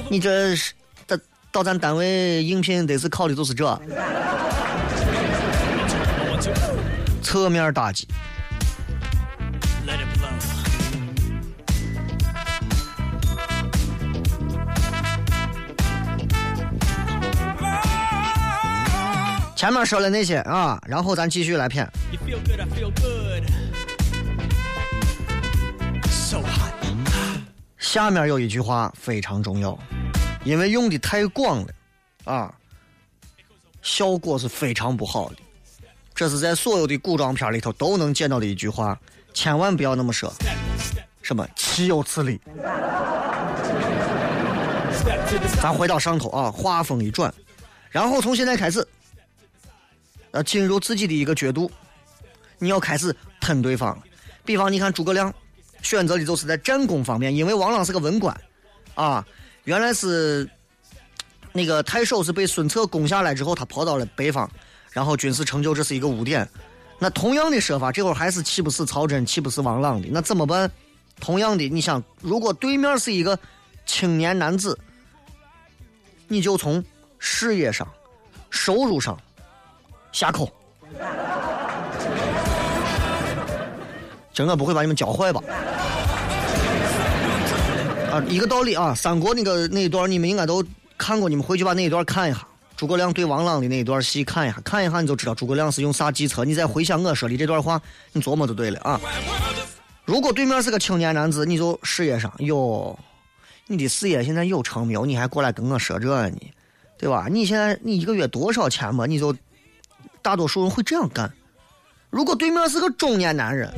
[0.09, 0.73] 你这是
[1.05, 1.17] 到
[1.51, 3.79] 到咱单位应聘得是考的就是这，
[7.21, 8.07] 侧面打击。
[19.61, 21.87] 前面说了那些啊，然后咱继续来骗。
[27.77, 29.77] 下面有一句话非常重要，
[30.43, 31.67] 因为用的太广了，
[32.25, 32.51] 啊，
[33.83, 35.35] 效果是非常不好的。
[36.15, 38.99] 这是在所有的古装片里头都能见到的一句话，
[39.31, 40.33] 千万不要那么说。
[41.21, 41.47] 什么？
[41.55, 42.41] 岂有此理！
[45.61, 47.31] 咱回到上头啊，话锋一转，
[47.91, 48.83] 然后从现在开始。
[50.31, 51.69] 呃，进入自己的一个角度，
[52.57, 53.97] 你要开始喷对方。
[54.43, 55.33] 比方，你看诸葛亮
[55.81, 58.35] 选择的就是在战功方面，因为王朗是个文官，
[58.95, 59.25] 啊，
[59.65, 60.49] 原来是
[61.51, 64.49] 那个太守是被孙策攻下来之后，他跑到了北方，
[64.91, 66.47] 然后军事成就这是一个污点。
[66.97, 70.69] 那同样的说法，这会儿还是气不死曹真，气不死王朗的，那怎么办？
[71.19, 73.37] 同样的，你想，如果对面是一个
[73.85, 74.77] 青年男子，
[76.27, 76.83] 你就从
[77.19, 77.87] 事业上、
[78.49, 79.19] 收入上
[80.11, 80.49] 下口。
[84.33, 85.41] 这我不会把你们教坏吧？
[88.11, 90.63] 啊，一个道理啊，三国那个那一段你们应该都
[90.97, 92.45] 看过，你们回去把那一段看一下。
[92.75, 96.43] 诸葛亮对王朗的那一段戏看一下，看一下你就知道诸葛亮是用啥计策。
[96.43, 97.79] 你再回想我说的这段话，
[98.11, 98.99] 你琢磨就对了啊。
[100.03, 102.97] 如果对面是个青年男子，你就事业上哟，
[103.67, 105.05] 你的事业现在有成没有？
[105.05, 106.37] 你还过来跟我说这呢，
[106.97, 107.27] 对吧？
[107.29, 109.05] 你现在你一个月多少钱嘛？
[109.05, 109.35] 你就
[110.21, 111.31] 大多数人会这样干。
[112.09, 113.71] 如果对面是个中年男人，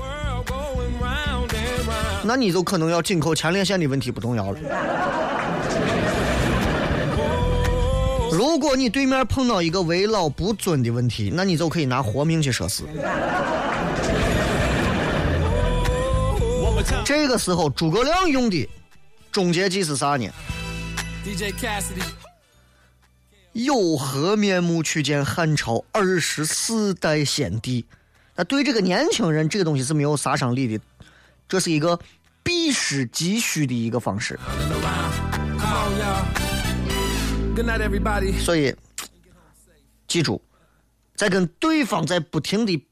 [2.23, 4.59] 那你就可能要紧扣前列腺的问题不动摇了。
[8.31, 12.83] 如果你对面碰到一个为老不尊的问题，那你就可以拿活命去说事。
[17.05, 18.67] 这个时候，诸葛亮用的
[19.31, 20.27] 终结技是啥呢？
[23.53, 27.85] 有何面目去见汉朝二十四代先帝？
[28.35, 30.83] 那对这个年轻人，这个东西是没有杀伤力的，
[31.47, 31.99] 这是一个
[32.41, 34.39] 避实击虚的一个方式。
[38.39, 38.75] 所以，
[40.07, 40.41] 记住，
[41.15, 42.83] 在跟对方在不停的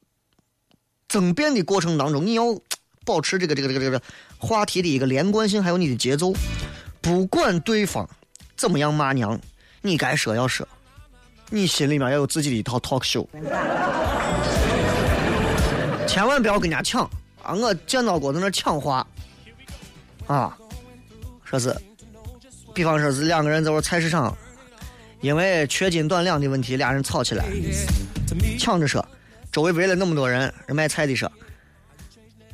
[1.08, 2.44] 争辩的过程当中，你要
[3.04, 4.00] 保持这个这个这个这个
[4.38, 6.32] 话题的一个连贯性，还有你的节奏。
[7.00, 8.08] 不管对方
[8.56, 9.40] 怎么样骂娘，
[9.82, 10.66] 你该说要说，
[11.50, 13.26] 你心里面要有自己的一套 talk show。
[16.06, 17.02] 千万不要跟人家抢
[17.42, 17.52] 啊！
[17.54, 19.06] 我见到过在那抢话
[20.26, 20.56] 啊，
[21.44, 21.74] 说是，
[22.72, 24.36] 比方说是两个人在我菜市场，
[25.20, 27.44] 因为缺斤短两的问题，俩人吵起来，
[28.58, 29.04] 抢着说，
[29.50, 31.30] 周围围了那么多人，人卖菜的说，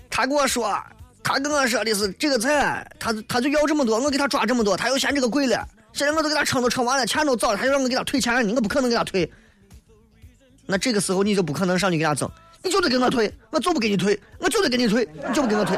[0.08, 0.74] 他跟我说，
[1.22, 9.30] 他跟我说的是这个菜，他他就要这么多，我给他抓这么多，他又嫌这个贵了，现在我都给他称都称完了，钱都找了，他就让我给他退钱，你我不可能给他退。
[10.66, 12.30] 那这个时候你就不可能上去给他争，
[12.62, 15.76] 你就得给我退，我就不给你退，我就得给你退，你就不给我退。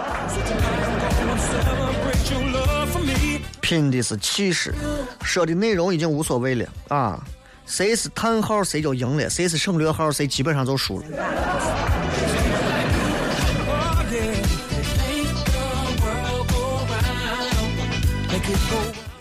[3.61, 4.75] 拼的是气势，
[5.23, 7.25] 说的内容已经无所谓了啊！
[7.67, 11.07] 谁是叹号谁就赢了，谁是省略号谁基本上就输了。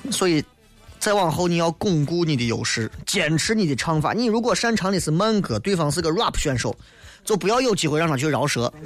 [0.09, 0.43] 所以，
[0.99, 4.11] 再往后你要巩固你的优势，坚持你的唱法。
[4.13, 6.75] 你如果擅长的是慢歌，对方是个 rap 选手，
[7.23, 8.71] 就不要有机会让他去饶舌。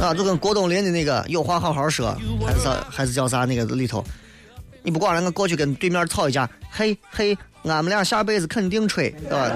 [0.00, 4.04] 啊，就跟郭冬临的那个有话好好说，还是啥还是叫啥那个里头，
[4.82, 9.52] 你不光让我过去跟对面吵一架，嘿嘿，俺们俩下辈子肯定吹，对吧？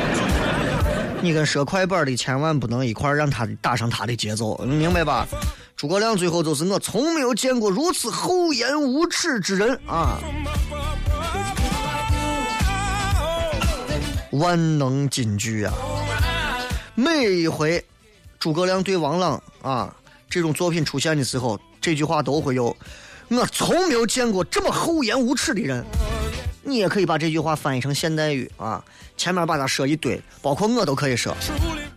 [1.22, 5.26] 你跟说快板的千万不能一块让他打上他的节奏，你明白吧？
[5.76, 10.18] 诸葛亮最后就是我从没有见过如此厚颜无耻之人啊！
[14.30, 15.74] 万能金句啊！
[16.94, 17.84] 每一回
[18.38, 19.94] 诸葛亮对王朗啊
[20.30, 22.74] 这种作品出现的时候，这句话都会有。
[23.28, 25.84] 我从没有见过这么厚颜无耻的人。
[26.62, 28.82] 你也可以把这句话翻译成现代语啊，
[29.18, 31.36] 前面把它说一堆，包括我都可以说。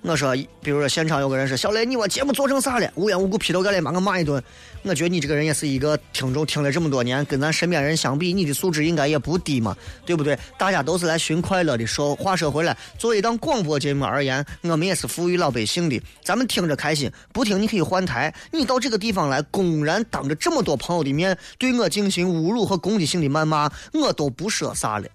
[0.02, 2.90] 我说，比如说现场有个人说：“小雷，你我节目做成啥了？
[2.96, 4.42] 无缘无故劈头盖脸把我骂一顿。”
[4.82, 10.40] 我觉得你这个人也是一个听众，听了这么多年，跟咱身边人相比，你的素质应该也不低嘛，对不对？
[10.58, 11.86] 大家都是来寻快乐的。
[11.86, 16.02] 说话说回来，作为一档广播节目而言，我们也是服务于老百姓的。
[16.24, 18.34] 咱们听着开心，不听你可以换台。
[18.52, 25.06] 你到这个地方来，公然当着这么多朋友的面对我进行侮辱和攻击性的谩骂，我都不说啥了。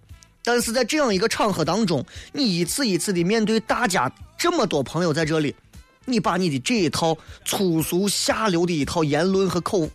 [0.45, 5.57] 但是在这样一个场合当中，你一次一次的面对大家这么多朋友在这里，
[6.05, 9.89] 你把你的这一套粗俗下流的一套言论和口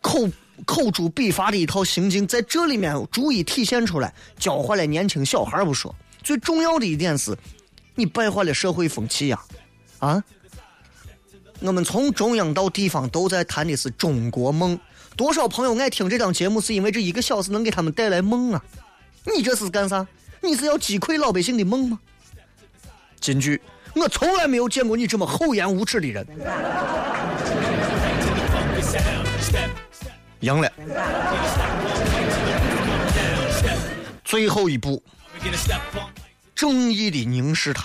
[0.00, 0.28] 口
[0.66, 7.38] 口诛笔伐的一套行径，在这里面逐一体现出来，教坏了年轻小孩不说，最重要的一点是，
[7.94, 9.40] 你败坏了社会风气呀、
[10.00, 10.22] 啊！
[11.60, 14.76] 我们从中央到地方都在谈的是中国梦。
[15.16, 18.62] 多少朋友爱听这档节目，是因为这一个小时能给他们带来梦啊！
[19.24, 20.06] 你这是干啥？
[20.40, 21.98] 你是要击溃老百姓的梦吗？
[23.20, 23.60] 金句，
[23.94, 26.26] 我从来没有见过你这么厚颜无耻的人。
[30.40, 30.68] 赢了，
[34.24, 35.00] 最后一步，
[36.54, 37.84] 正义的凝视他，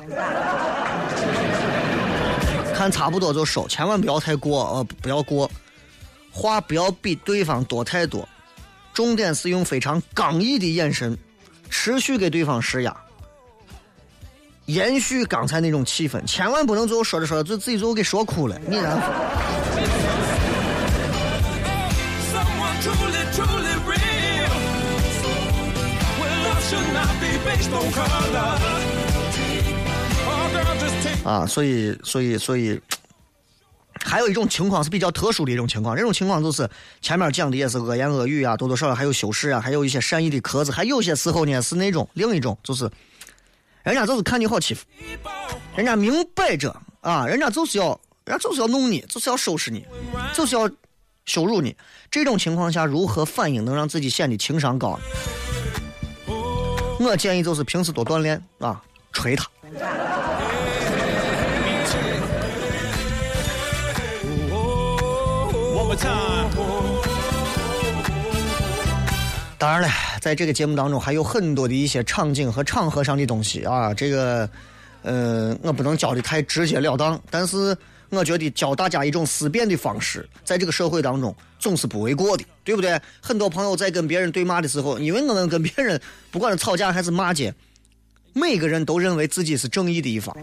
[2.73, 5.51] 看差不多就收，千万不要太过，呃，不要过。
[6.31, 8.27] 话不要比对方多太多，
[8.93, 11.17] 重点是用非常刚毅的眼神
[11.69, 12.95] 持续给对方施压，
[14.65, 19.07] 延续刚才那种气氛，千万不能最后说着说着就自己最后给说哭了，你然后
[31.23, 32.79] 啊，所以所以所以。
[34.07, 36.67] 还有一种情况是比较特殊的一种情况，这种情况就是
[37.01, 42.89] 前面讲的也是恶言恶语啊，多多少少还有修饰啊，还有一些善意的壳子，还有些时候呢是那种另一种，就是
[43.83, 44.85] 人家就是看你好欺负，
[45.75, 49.85] 人家明摆着啊，人家就是要，人家就是要弄你，就是要收拾你，
[50.33, 50.69] 就是要
[51.25, 51.75] 羞辱你。
[52.09, 54.97] 这种情况下，如何反应能让自己显得情商高？
[56.99, 58.81] 我建议就是平时多锻炼啊，
[59.11, 59.45] 锤他。
[69.59, 69.89] 当然了，
[70.21, 74.47] 在这个节目当中还有很多的一些场景和场合上的东西啊，这个，
[75.01, 77.75] 呃，我不能教的太直截了当，但是
[78.09, 83.01] 我觉得教大家一种思辨的方式，在这个社会当中总是不为过的，对不对？
[83.19, 87.51] 很多朋友在跟别人对骂的时候，因为我们跟别人不管是吵架还是骂街，
[88.33, 90.37] 每个人都认为自己是正义的一方。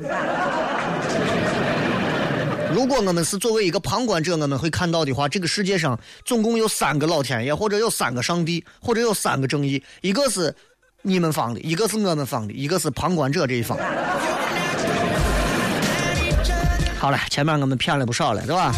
[2.75, 10.53] 如果我们是作为一个旁观者，我们会看到的话，这个世界上总共有三个老天爷，或者有三个上帝，或者有三个正义，一个是
[11.03, 13.79] 你们方的，一个是我们方的，一个是旁观者这一方。
[16.99, 18.73] 好了，前面我们骗了不少了，对吧？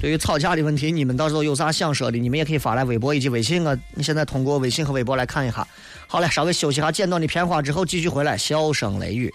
[0.00, 3.76] 对于吵架的问题，你们到时候有啥想说的，你们也可以发来微博以及微信啊。
[3.94, 5.66] 你现在通过微信和微博来看一下。
[6.06, 9.34] 好了，稍微休息下，简短的片花之后继续回来，笑声雷雨。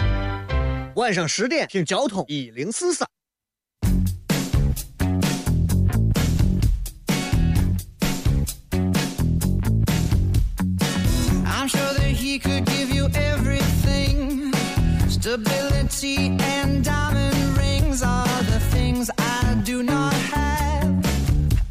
[0.96, 3.06] 晚上十点听交通一零四三。
[11.44, 14.52] I'm sure that he could give you everything.
[15.08, 21.04] Stability and diamond rings are the things I do not have.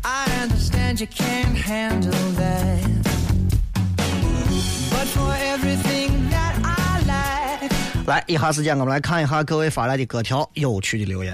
[0.04, 2.84] I understand you can't handle that.
[4.92, 6.59] But for everything that I lack,
[8.11, 11.33] 来，一下时间我们来看一下各位发来的各条有趣的留言。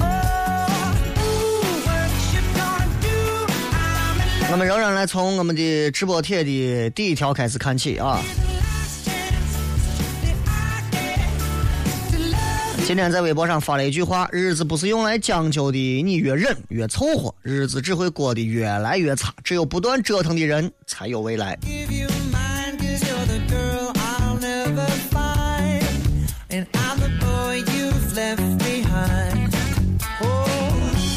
[0.00, 0.08] Oh.
[4.50, 8.18] 我们仍然来从我们的直播帖的第一条开始看起啊。
[12.84, 19.32] 今天在微博上发了一句话：“日子不是用来将就的，你越忍越凑合，日子只会过得越来越差。
[19.42, 21.58] 只有不断折腾的人，才有未来。
[30.20, 30.46] Oh,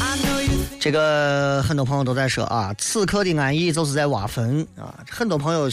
[0.00, 4.94] I know you ”这个很多朋友都在说啊，此刻的安逸就是在挖坟啊。
[5.10, 5.68] 很多朋友，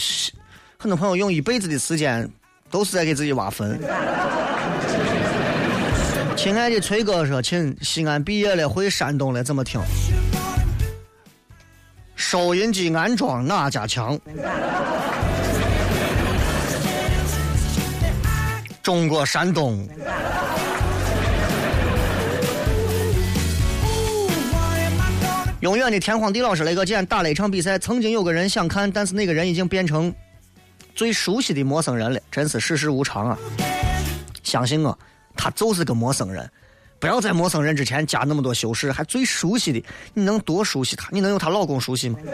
[0.76, 2.28] 很多朋友用一辈子的时间
[2.70, 3.80] 都是在给自己挖坟。
[6.36, 9.80] 亲爱的崔哥说：“亲，西安毕业了，回山东了，怎么听？
[12.16, 14.18] 收音机安装哪家强？
[18.82, 19.88] 中国山东。
[25.60, 30.14] 永远的天荒地老师雷哥，今天打了一场比赛，曾经有个人想看，但是那个人已经变成
[30.94, 33.38] 最熟悉的陌生人了，真是世事无常啊！
[34.42, 34.98] 相信我，
[35.36, 36.50] 他就是个陌生人。
[37.00, 41.08] 不要在陌生人之前加那么多修饰，还最熟悉的，你能多熟悉他？
[41.10, 42.18] 你能有她老公熟悉吗？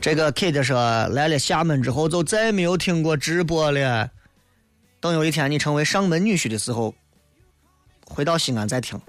[0.00, 0.76] 这个 Kid 说
[1.08, 4.08] 来了厦门之后就再没有听过直播了。
[5.00, 6.94] 等有一天你成为上门女婿的时候，
[8.06, 9.00] 回到西安再听。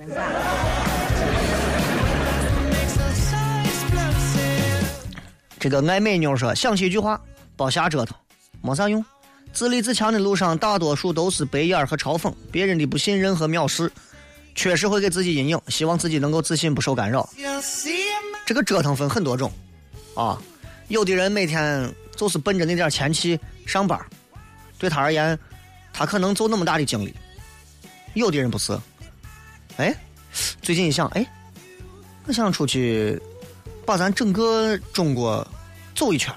[5.60, 7.22] 这个爱美妞说想起一句话：
[7.56, 8.18] 包瞎折腾，
[8.62, 9.06] 没啥用。
[9.56, 13.90] 自立自强的路上，大多数都是白眼儿和嘲讽，别人的不信任和藐视，
[14.54, 15.60] 确实会给自己阴影。
[15.70, 17.28] 希望自己能够自信，不受干扰。
[18.46, 19.50] 这个折腾分很多种，
[20.14, 20.38] 啊，
[20.90, 23.98] 有的人每天就是奔着那点钱去上班，
[24.78, 25.40] 对他而言，
[25.94, 27.12] 他可能就那么大的精力；
[28.14, 28.78] 有的人不是，
[29.78, 29.96] 哎，
[30.62, 31.26] 最近一想，哎，
[32.26, 33.18] 我想出去
[33.86, 35.48] 把咱整个中国
[35.96, 36.36] 走一圈，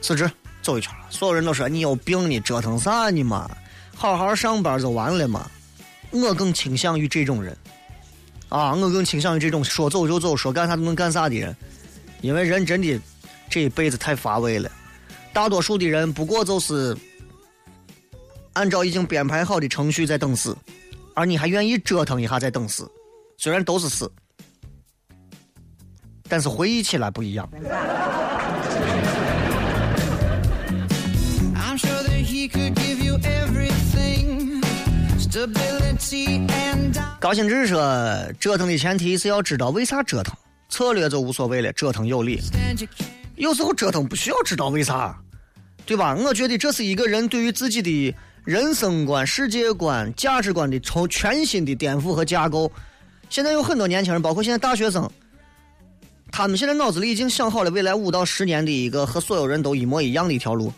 [0.00, 0.30] 辞职
[0.62, 0.92] 走一圈。
[1.10, 3.50] 所有人都说你有病，你折腾啥你嘛？
[3.94, 5.50] 好好上班就完了嘛。
[6.10, 7.56] 我更倾向于这种人，
[8.48, 11.56] 啊，我更倾向于这种说走就走、说干啥就能干啥的人，
[12.20, 13.00] 因为人真的
[13.48, 14.70] 这一辈子太乏味了。
[15.32, 16.94] 大多数的人不过就是
[18.52, 20.54] 按照已经编排好的程序在等死，
[21.14, 22.90] 而你还愿意折腾一下再等死，
[23.38, 24.12] 虽然都是死，
[26.28, 27.48] 但是回忆起来不一样。
[37.18, 37.80] 高兴志说，
[38.38, 40.34] 折腾的前提是要知道为啥折腾，
[40.68, 42.40] 策略就无所谓了，折腾有理。
[43.36, 45.16] 有时候折腾不需要知道为啥，
[45.86, 46.14] 对吧？
[46.14, 48.14] 我觉得这是一个人对于自己的
[48.44, 52.70] 人生观、世界观、价值观的从全新的颠覆和架构。
[53.30, 55.10] 现在有很多年轻人，包括现在大学生，
[56.30, 60.72] 他们现在脑子里已经想好了未来五到十年的一个和所有人都一模一样的一条路：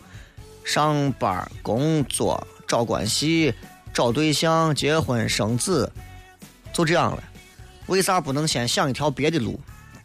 [0.63, 3.53] 上班、工作、找关系、
[3.95, 5.89] 找对象、结婚、生子，
[6.73, 7.23] 就这样了。
[7.85, 9.57] 为啥不能先想一条别的路？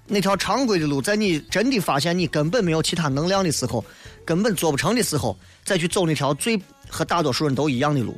[0.07, 3.84] 那条常规的路，在你真的发现你根本没有其他能量的时候，
[4.24, 8.16] 根本做不成的时候，再去走那条最和大多数人都一样的路。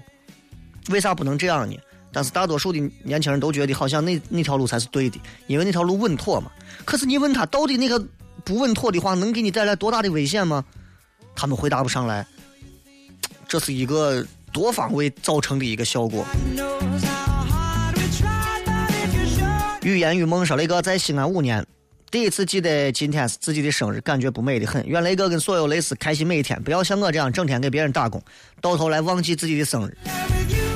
[0.91, 1.75] 为啥不能这样呢？
[2.13, 6.53] 但是大多数的年轻人都觉得好像那那条路才是对的，因为那条路稳妥嘛。
[6.85, 7.99] 可是你问他到底那个
[8.45, 10.63] 不稳妥的话，能给你带来多大的危险吗？
[11.35, 12.27] 他们回答不上来。
[13.49, 16.25] 这是一个多方位造成的一个效果。
[19.83, 21.67] 语言与梦说雷哥在西安五年，
[22.11, 24.87] 第一次记得今天是自己的生日，感觉不美的很。
[24.87, 28.23] 愿雷哥跟所有雷丝开心每一天，不要像我这样整天给别人打工，
[28.61, 29.97] 到头来忘记自己的生日。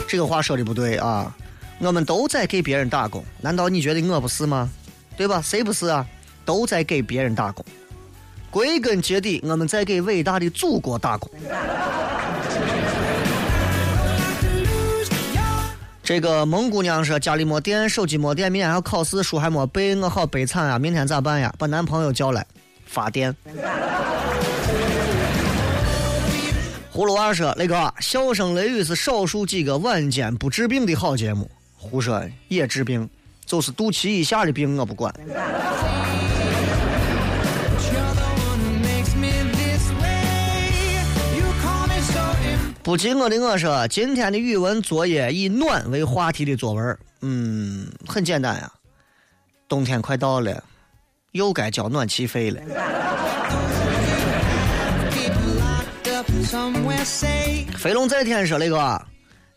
[0.09, 1.33] 这个话说的不对啊，
[1.79, 4.69] 我们都在给别人打工，难道你觉得我不是吗？
[5.17, 5.41] 对吧？
[5.41, 6.05] 谁不是啊？
[6.45, 7.65] 都在给别人打工。
[8.51, 11.31] 归根结底，我们在给伟大的祖国打工。
[16.07, 20.79] 这个蒙姑娘说家里没电，手机没电，明天还要考试，书还没背，我好悲惨啊！
[20.79, 21.53] 明天咋办呀？
[21.59, 22.47] 把男朋友叫来
[22.87, 23.35] 发电。
[26.95, 33.11] 葫芦娃说：“雷哥笑声雷雨是少数几个晚间不治病的好节目。”胡说，也治病，
[33.45, 35.13] 就是肚脐以下的病我不管。
[42.87, 48.71] 不及我的我说，今天的语文作业以暖为话题的作文，嗯，很简单呀。
[49.69, 50.63] 冬天快到了，
[51.33, 52.61] 又该交暖气费了。
[57.77, 59.05] 飞龙在天说那个，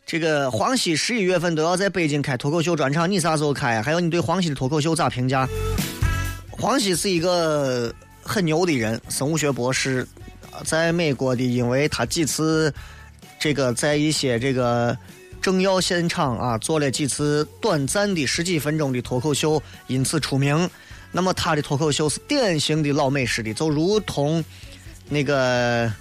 [0.08, 3.84] 这个黄西十一月份都要在北京开脱口秀专场，你啥时候开呀？
[3.84, 5.48] 还有你对黄西的脱口秀咋评价？
[6.50, 10.08] 黄西是一个很牛的人，生物学博士，
[10.52, 12.74] 呃在美国的，因为他几次
[13.40, 14.96] 这个在一些这个
[15.42, 20.70] 政要现场啊做了几次短暂的十几分钟的脱口秀，因此出名。
[21.12, 24.44] 那么他的脱口秀是典型的老美式的，就如同
[25.08, 25.92] 那个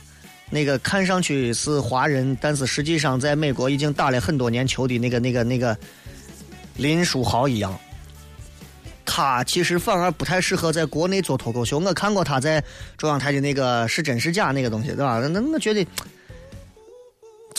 [0.50, 5.74] 那个看上去是华人，但是实际上在美国已经打了很多年球的那个那个那个
[6.76, 7.78] 林书豪一样。
[9.06, 11.78] 他其实反而不太适合在国内做脱口秀。
[11.78, 12.62] 我看过他在
[12.98, 15.18] 中央台的那个是真是假那个东西，对吧？
[15.32, 15.86] 那我觉得，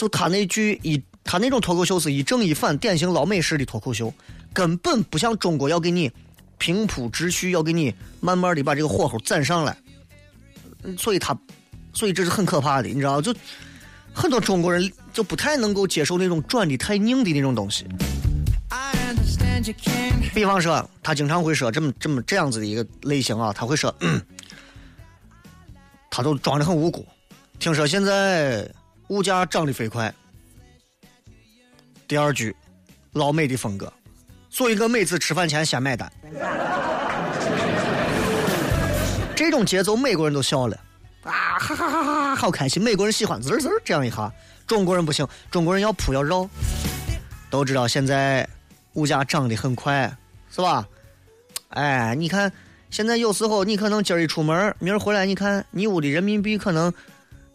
[0.00, 4.10] 就他那句一，他那种脱口秀是一正一反，典型老美式的脱口秀，
[4.50, 6.10] 根本不像中国要给你
[6.56, 9.76] 平铺直叙，要给你慢慢的把这个火候攒上来。
[10.96, 11.38] 所以他，
[11.92, 13.20] 所以这是很可怕的，你知道？
[13.20, 13.34] 就
[14.14, 17.84] 很多中国人就不太能够接受那种转的太硬的那种东西。
[20.32, 23.94] 比方说，他经常会说这么这么这样子的一个类型啊，他会说，
[26.10, 27.06] 他都装的很无辜。
[27.58, 28.66] 听说现在
[29.10, 30.12] 物价涨得飞快。
[32.06, 32.54] 第二句，
[33.12, 33.92] 老美的风格，
[34.48, 36.10] 所以我每次吃饭前先买单。
[39.34, 40.76] 这种节奏美国人都笑了，
[41.24, 42.80] 啊哈哈哈哈，好开心！
[42.80, 44.32] 美国人喜欢滋滋这样一下，
[44.64, 46.48] 中国人不行，中国人要扑要绕。
[47.50, 48.48] 都知道现在
[48.92, 50.16] 物价涨得很快，
[50.52, 50.86] 是吧？
[51.70, 52.52] 哎，你看
[52.90, 56.92] 现在有时候你可能今儿一出门，明儿回来，你看你屋里人民币可能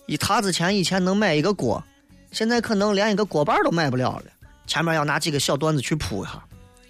[0.05, 1.83] 一沓子钱以前能买一个锅，
[2.31, 4.25] 现在可能连一个锅巴都买不了了。
[4.67, 6.43] 前面要拿几个小段子去铺一下，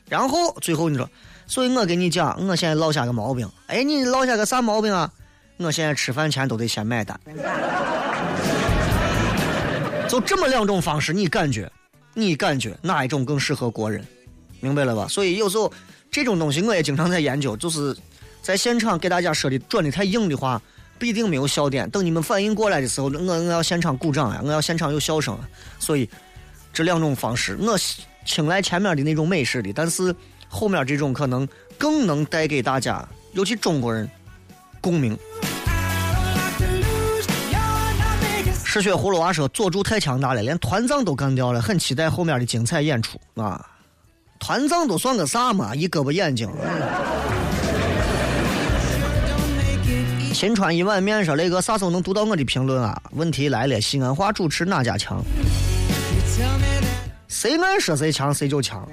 [0.10, 1.10] 然后最后你说，
[1.48, 3.50] 所以我跟你讲，我现在落下个毛病。
[3.68, 5.12] 哎，你落下个啥毛病啊？
[5.58, 7.20] 我现在吃饭前都得先买单。
[10.08, 11.72] 就这么两种方式，你感觉，
[12.14, 14.06] 你感觉哪一种更适合国人？
[14.60, 15.08] 明白了吧？
[15.08, 15.72] 所以有时候
[16.12, 17.96] 这种东西我也经常在研究，就是
[18.42, 20.62] 在现场给大家说的转的太硬的话，
[20.98, 21.90] 必定没有笑点。
[21.90, 25.38] 等你们反应过来的时候，我我要现场鼓掌呀，我要现场有笑声。
[25.80, 26.10] 所以
[26.74, 27.78] 这两种方式，我
[28.26, 30.16] 青睐前面的那种美式的，但是
[30.48, 34.10] 后面这种可能更能带给大家，尤其中国人
[34.82, 35.18] 共鸣。
[38.64, 43.66] 嗜血葫芦娃说：“佐助太强大了，连团藏都干掉了，很期待后面的精彩演出啊！
[44.38, 45.74] 团藏都算个啥嘛？
[45.74, 46.50] 一胳膊眼睛。”
[50.36, 55.24] 秦川一碗面说：“雷哥，啥时候能读到我的评论啊？”问题来了，西安话主持哪家强？
[57.30, 58.86] 谁爱说谁强，谁就强。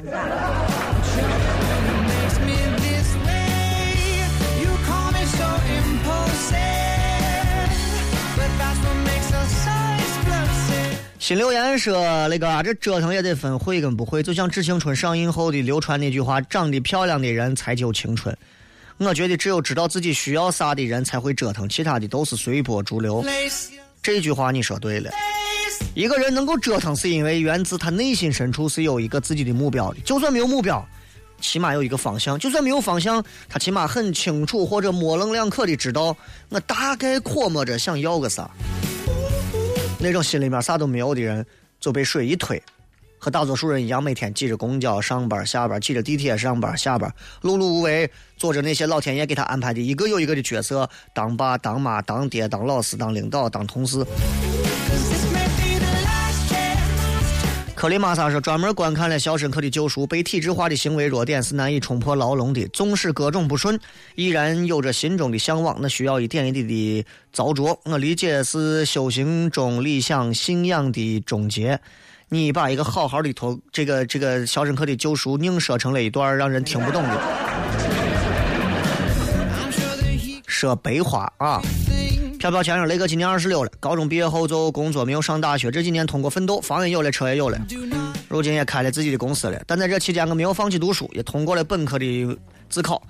[11.19, 18.35] 新留言说：“那个，这折腾也得分会跟不会，就像《致青春》上映后的流传那句话：‘长得漂亮的人才叫青春。’
[19.05, 23.25] 我觉得只有知道自己需要啥的人才会折腾，其他的都是随波逐流。
[24.03, 25.11] 这句话你说对了。
[25.95, 30.01] 一个人能够折腾，是因为源自他内心深处是有一个自己的目标的。
[30.01, 30.85] 就算没有目标，
[31.41, 36.17] 起码有一个方向；就算没有方向，他起码很清楚或者模棱两可的知道
[36.49, 38.51] 我大概琢磨着想要个啥。
[39.99, 41.45] 那种心里面啥都没有的人，
[41.79, 42.61] 就被水一推，
[43.25, 47.09] 和大多数人一样，每天挤着公交上班下班，挤着地铁上班下班，
[47.43, 54.05] 碌碌无为，做着那些老天爷给他安排的一个又一个的角色：当爸、当妈、当爹、当老师、当领导、当同事。
[57.77, 62.67] 克里马萨说：“专门观看了《肖申克的救赎》，被体制化的行为弱点是难以冲破牢笼的。
[62.69, 63.79] 纵使各种不顺，
[64.17, 65.77] 依然有着心中的向往。
[65.81, 67.79] 那需要一点一滴的凿琢。
[67.85, 71.79] 我理解是修行中理想信仰的终结。
[72.33, 77.21] 你把一个好好的头，这个这个《肖申克的救赎》硬说成了一段让人听不懂的，
[80.47, 81.61] 说白话啊。”
[82.41, 85.71] 飘飘先生，雷哥今年二十六了，高中毕业后就工作，没有上大学。
[85.71, 87.59] 这几年通过奋斗，房也有了，车也有了，
[88.31, 89.63] 如今也开了自己的公司了。
[89.67, 92.39] 但在这期间，我没有放弃读书，也通过了本科的
[92.71, 93.03] 自考。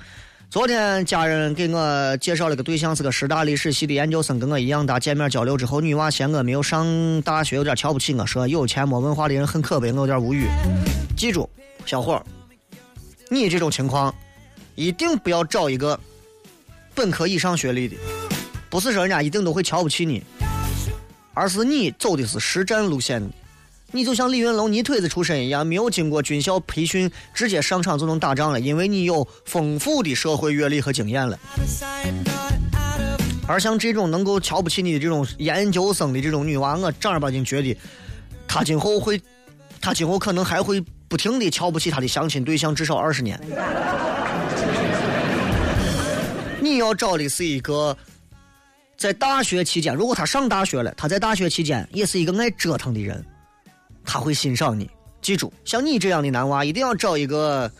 [0.53, 5.01] 昨天家人给我介绍了个对象，是个师大历史系的研究生，跟我一样大。
[5.01, 10.47] 见面交流之后，女娃嫌我没有上大学，有点瞧不起我，说有钱没文化的人很可悲，我有点无语。
[11.17, 11.49] 记住，
[11.87, 12.23] 小伙儿，
[13.31, 14.15] 你这种情况
[14.75, 15.99] 一定不要找一个
[16.95, 17.97] 本科以上学历的。
[18.69, 20.23] 不是说人家一定都会瞧不起你，
[21.33, 23.27] 而是你走的是实战路线。
[23.95, 31.39] 你就像李云龙泥腿子出身一样，没有经过军校培训，直接上场就能打仗了，因为你有丰富的社会阅历和经验了。
[33.47, 37.77] 而像这种能够瞧不起你的这种研究生的这种女娃，我正儿八经觉得，
[38.49, 39.21] 她今后会，
[39.81, 43.39] 她今后可能还会不停的瞧不起她的相亲对象，至少二十年。
[46.61, 47.95] 你要找的是一个。
[48.95, 53.25] 在大学期间，如果他上大学了，他在大学期间也是一个爱折腾的人，
[54.05, 54.91] 他会欣赏你。
[55.21, 57.71] 记住，像你这样的男娃，一定要找一个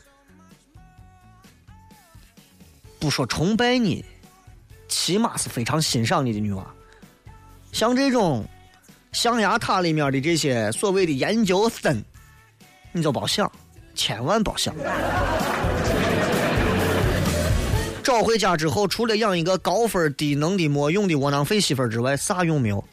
[3.01, 4.05] 不说崇拜你，
[4.87, 6.65] 起码是非常欣赏你的女娃。
[7.73, 8.45] 像这种
[9.11, 12.01] 象牙塔里面的这些所谓的研究生，
[12.93, 13.51] 你就别想，
[13.95, 14.73] 千万别想。
[18.05, 22.85] 找回家之后，除了养一个高分低能的没用的窝囊废媳妇儿之外，啥用没有？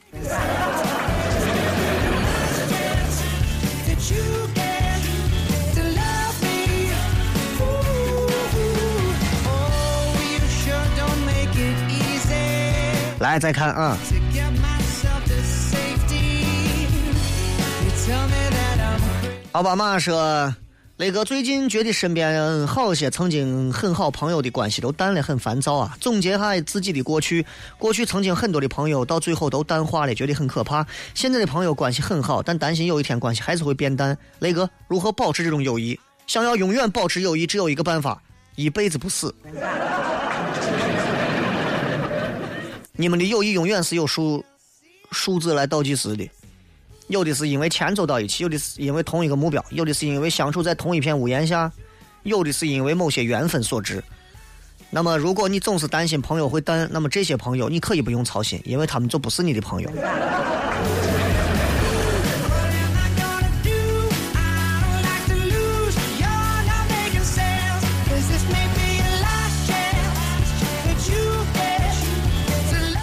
[13.30, 13.96] 来，再看啊！
[19.52, 20.56] 奥巴马说。
[20.98, 25.96] 雷哥最近觉得身边好些曾经很好朋友的关系都淡了，很烦躁啊。
[26.02, 27.46] 总结下自己的过去，
[27.78, 30.86] 过去曾经很多的朋友到最后都淡化了，觉得很可怕。
[31.14, 34.18] 现在的朋友关系很好，但担心有一天关系还是会变淡。
[34.40, 35.98] 雷哥如何保持这种友谊？
[36.26, 38.22] 想要永远保持友谊，只有一个办法：
[38.56, 39.34] 一辈子不死。
[43.00, 44.43] 你们的友谊永远是有数
[45.12, 46.30] 数字来倒计时的。
[47.08, 51.72] 有的是因为钱走到一起，有的是因为同一个目标，有的是因为相处在同一片屋檐下，
[52.24, 54.04] 有的是因为某些缘分所致。
[54.89, 59.89] 那么，如果你总是担心朋友会淡，那么这些朋友你可以不用操心，因为他们就不是你的朋友。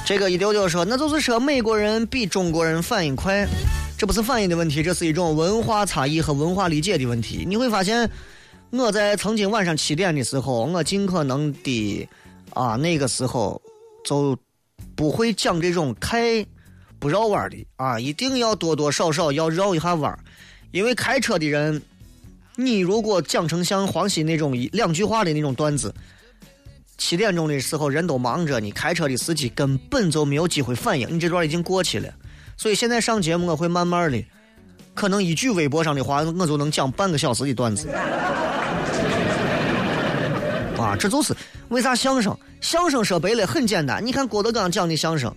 [0.06, 3.44] 这个一丢丢说，那就是说美国人比中国人反应快。
[3.98, 7.44] 这不是反应的问题，这是一种文化差异和文化理解的问题。
[7.44, 8.08] 你会发现，
[8.70, 12.08] 我在曾经晚上七点的时候，我尽可能的
[12.50, 13.60] 啊，那个时候
[14.04, 14.38] 就
[14.94, 16.46] 不会讲这种太
[17.00, 20.16] 不绕弯的啊，一定要多多少少要绕一下弯，
[20.70, 21.82] 因为开车的人，
[22.54, 25.92] 你如果讲成像黄西那种一两句话的那种段子，
[26.98, 32.12] 七点钟的时候人都忙着，你开车的司机根本就没有机会反应，你这段已经过去了。
[32.56, 34.24] 所以现在上节目我会慢慢的，
[34.94, 37.88] 可能一句微博上的话，我就能讲半个小时的段子。
[40.78, 41.34] 啊，这就是
[41.68, 42.36] 为啥相声？
[42.60, 45.34] 相声说白了很简单，你看郭德纲讲的相声，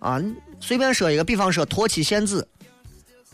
[0.00, 0.20] 啊，
[0.60, 2.46] 随便说一个，比方说脱妻献子，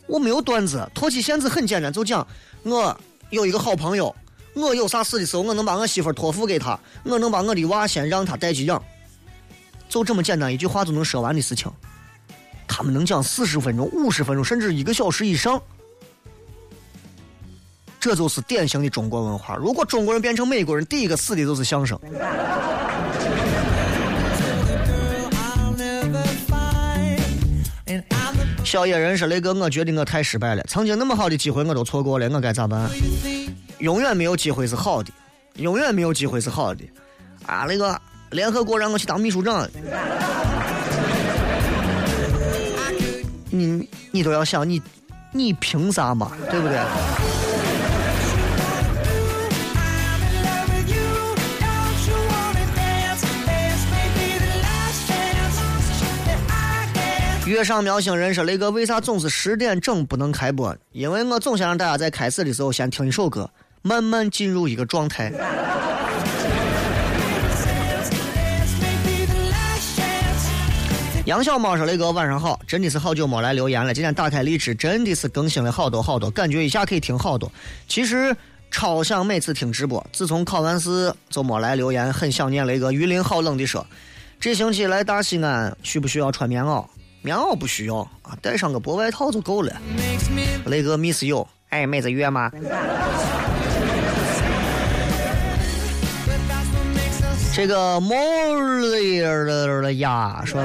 [0.07, 2.26] 我没有段子，脱妻献子很简单，就讲
[2.62, 2.99] 我
[3.30, 4.14] 有一个好朋友，
[4.55, 8.82] 我有啥事的时候，我能把我媳妇托付给他，我能把我的娃先让他带去养，
[9.88, 11.70] 就这么简单一句话就能说完的事情。
[12.66, 15.61] 他们能讲四十分钟、五十分钟，甚至一个小时以上，
[17.99, 19.57] 这就是典型的中国文化。
[19.57, 21.99] 如果中国人变成美国人，第一个死的就是相声。
[28.64, 32.90] 小野人说：“雷哥，我觉得我太失败了，曾经那么好的机会我都错过了，我该咋办？
[33.81, 35.12] 永远没有机会是好的，
[35.55, 36.85] 永远没有机会是好的。
[37.47, 38.01] 啊，那个
[38.31, 39.68] 联合国让我去当秘书长，
[43.51, 44.83] 你你都要想你
[45.33, 46.79] 你凭啥嘛，对不对？
[57.47, 60.76] 月上喵星人说：“雷哥，为啥总是十点整不能开播？
[60.93, 63.51] 因为我总想让大家在开始的时候先听一首歌，
[63.83, 65.33] 慢慢进入一个状态。”
[71.26, 73.93] 杨小猫说：“雷哥，晚上好，真的是好久没来留言了。
[73.93, 77.53] 今天打开荔枝，真的是更新了好多好多，感觉一下可以听好多。
[77.87, 78.35] 其实
[78.70, 82.91] 超想每次听直播，自从考完试就没来留言，很想念雷哥。
[82.91, 83.87] 榆林好冷的说，
[84.41, 86.83] 这星期来大西安需不需要穿棉袄？
[87.20, 89.76] 棉袄不需要啊，带上个薄外套就够了。
[90.64, 92.51] 雷哥 miss you，哎，妹子约吗？
[97.59, 100.62] 这个 more 呀说，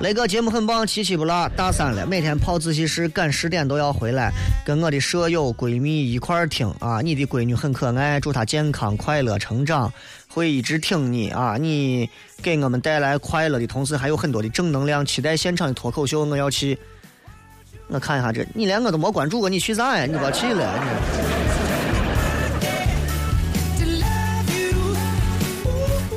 [0.00, 4.32] 雷哥节目很棒，七七不落，大三了，每天跑自习室赶十点都要回来，
[4.64, 7.00] 跟我的舍友闺蜜一块儿听啊。
[7.00, 9.92] 你的闺女很可爱，祝她健康快乐成长，
[10.26, 11.56] 会一直挺你啊。
[11.60, 12.10] 你
[12.42, 15.06] 给我们带来快乐的同时，还有很多的正能量。
[15.06, 16.76] 期待现场的脱口秀，我要去。
[17.86, 20.06] 我看一下这，你连我都没关注过，你去啥呀？
[20.06, 20.74] 你别去了。
[21.62, 21.65] 你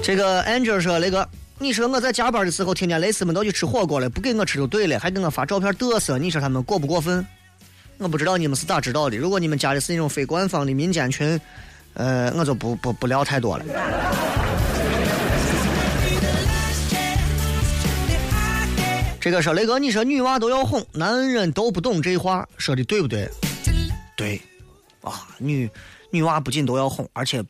[0.10, 1.30] 这个 Angel 说：“雷哥，
[1.60, 7.24] 你说我在加班的时候听见蕾丝们都去吃火锅了，不给我吃就对了，还给我发照片嘚瑟，你说他们过不过分？
[8.00, 9.16] 我不知道你们是咋知道的。
[9.16, 11.40] 如果你们加的是那种非官方的民间群，
[11.94, 13.66] 呃，我就不不不聊太多了。
[19.22, 23.30] 这个说雷哥，你说女娃都要哄，男人都不懂这话，说的对不对？
[24.18, 24.42] 对，
[25.02, 25.70] 啊，女
[26.10, 27.44] 女娃不仅都要哄，而且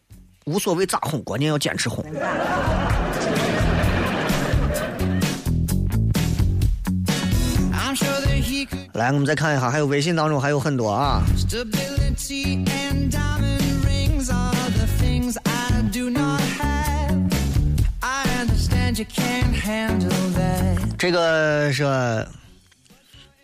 [0.50, 2.04] 无所谓咋哄，关键要坚持哄。
[8.94, 11.22] 来，我们再看一下，还有微信当中还有很多啊。
[20.98, 22.28] 这个是，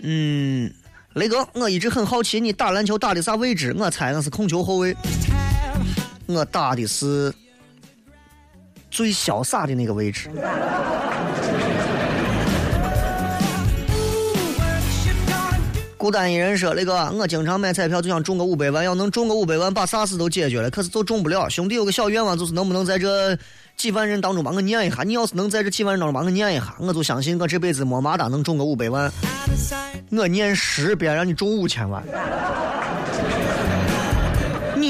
[0.01, 0.73] 嗯，
[1.13, 3.73] 雷哥，我一直很好奇你打篮球打的啥位置？
[3.77, 4.95] 我猜那是控球后卫。
[6.27, 7.33] 我打的是
[8.89, 10.29] 最潇洒的那个位置。
[15.97, 20.69] 孤单一人说：“那个，我经常买彩票就想中个五百万，要能中个五百万，把啥事都解决了。
[20.69, 21.49] 可是就中不了。
[21.49, 23.35] 兄弟有个小愿望，就是能不能在这
[23.75, 25.01] 几万人当中把我念一下？
[25.01, 29.11] 你要是能在这几万人当中把我念一下，我就相信我这辈子没嘛哒能中个五百万。
[30.11, 32.03] 我念十遍让你中五千万，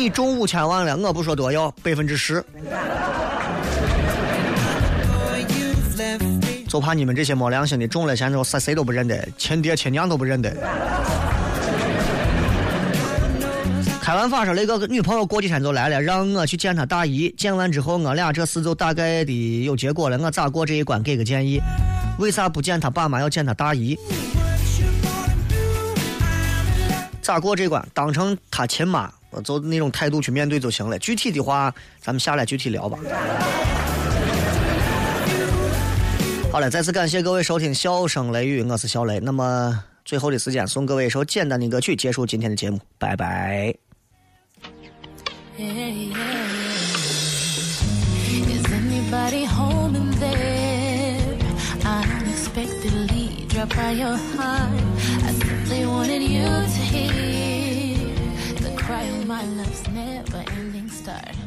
[0.05, 2.45] 你中五千万了，我不说多要百分之十，
[6.67, 10.55] 就怕你们这些没良心的中了钱之后谁谁都不认得，亲爹亲娘都不认得。
[13.99, 17.33] 开完发说那个女朋友过几天就来了，让我去见她大姨。
[17.35, 20.19] 见完之后，我俩这事就大概的有结果了。
[20.19, 21.01] 我咋过这一关？
[21.01, 21.59] 给个建议。
[22.19, 23.97] 为啥不见她爸妈，要见她大姨？
[27.23, 27.83] 咋过这关？
[27.91, 29.11] 当成他亲妈，
[29.41, 30.97] 就那种态度去面对就行了。
[30.99, 32.97] 具体的话，咱们下来具体聊吧。
[36.51, 39.19] 好了，再次感谢各位收听《笑声雷雨》，我是小雷。
[39.19, 42.79] 那么最后的时间，送各位一首简单的歌曲，结束今天的节目。
[42.97, 43.75] 拜拜。
[53.55, 54.69] Drop by your heart.
[55.23, 56.43] I simply wanted you.
[59.35, 61.44] My love's never ending start.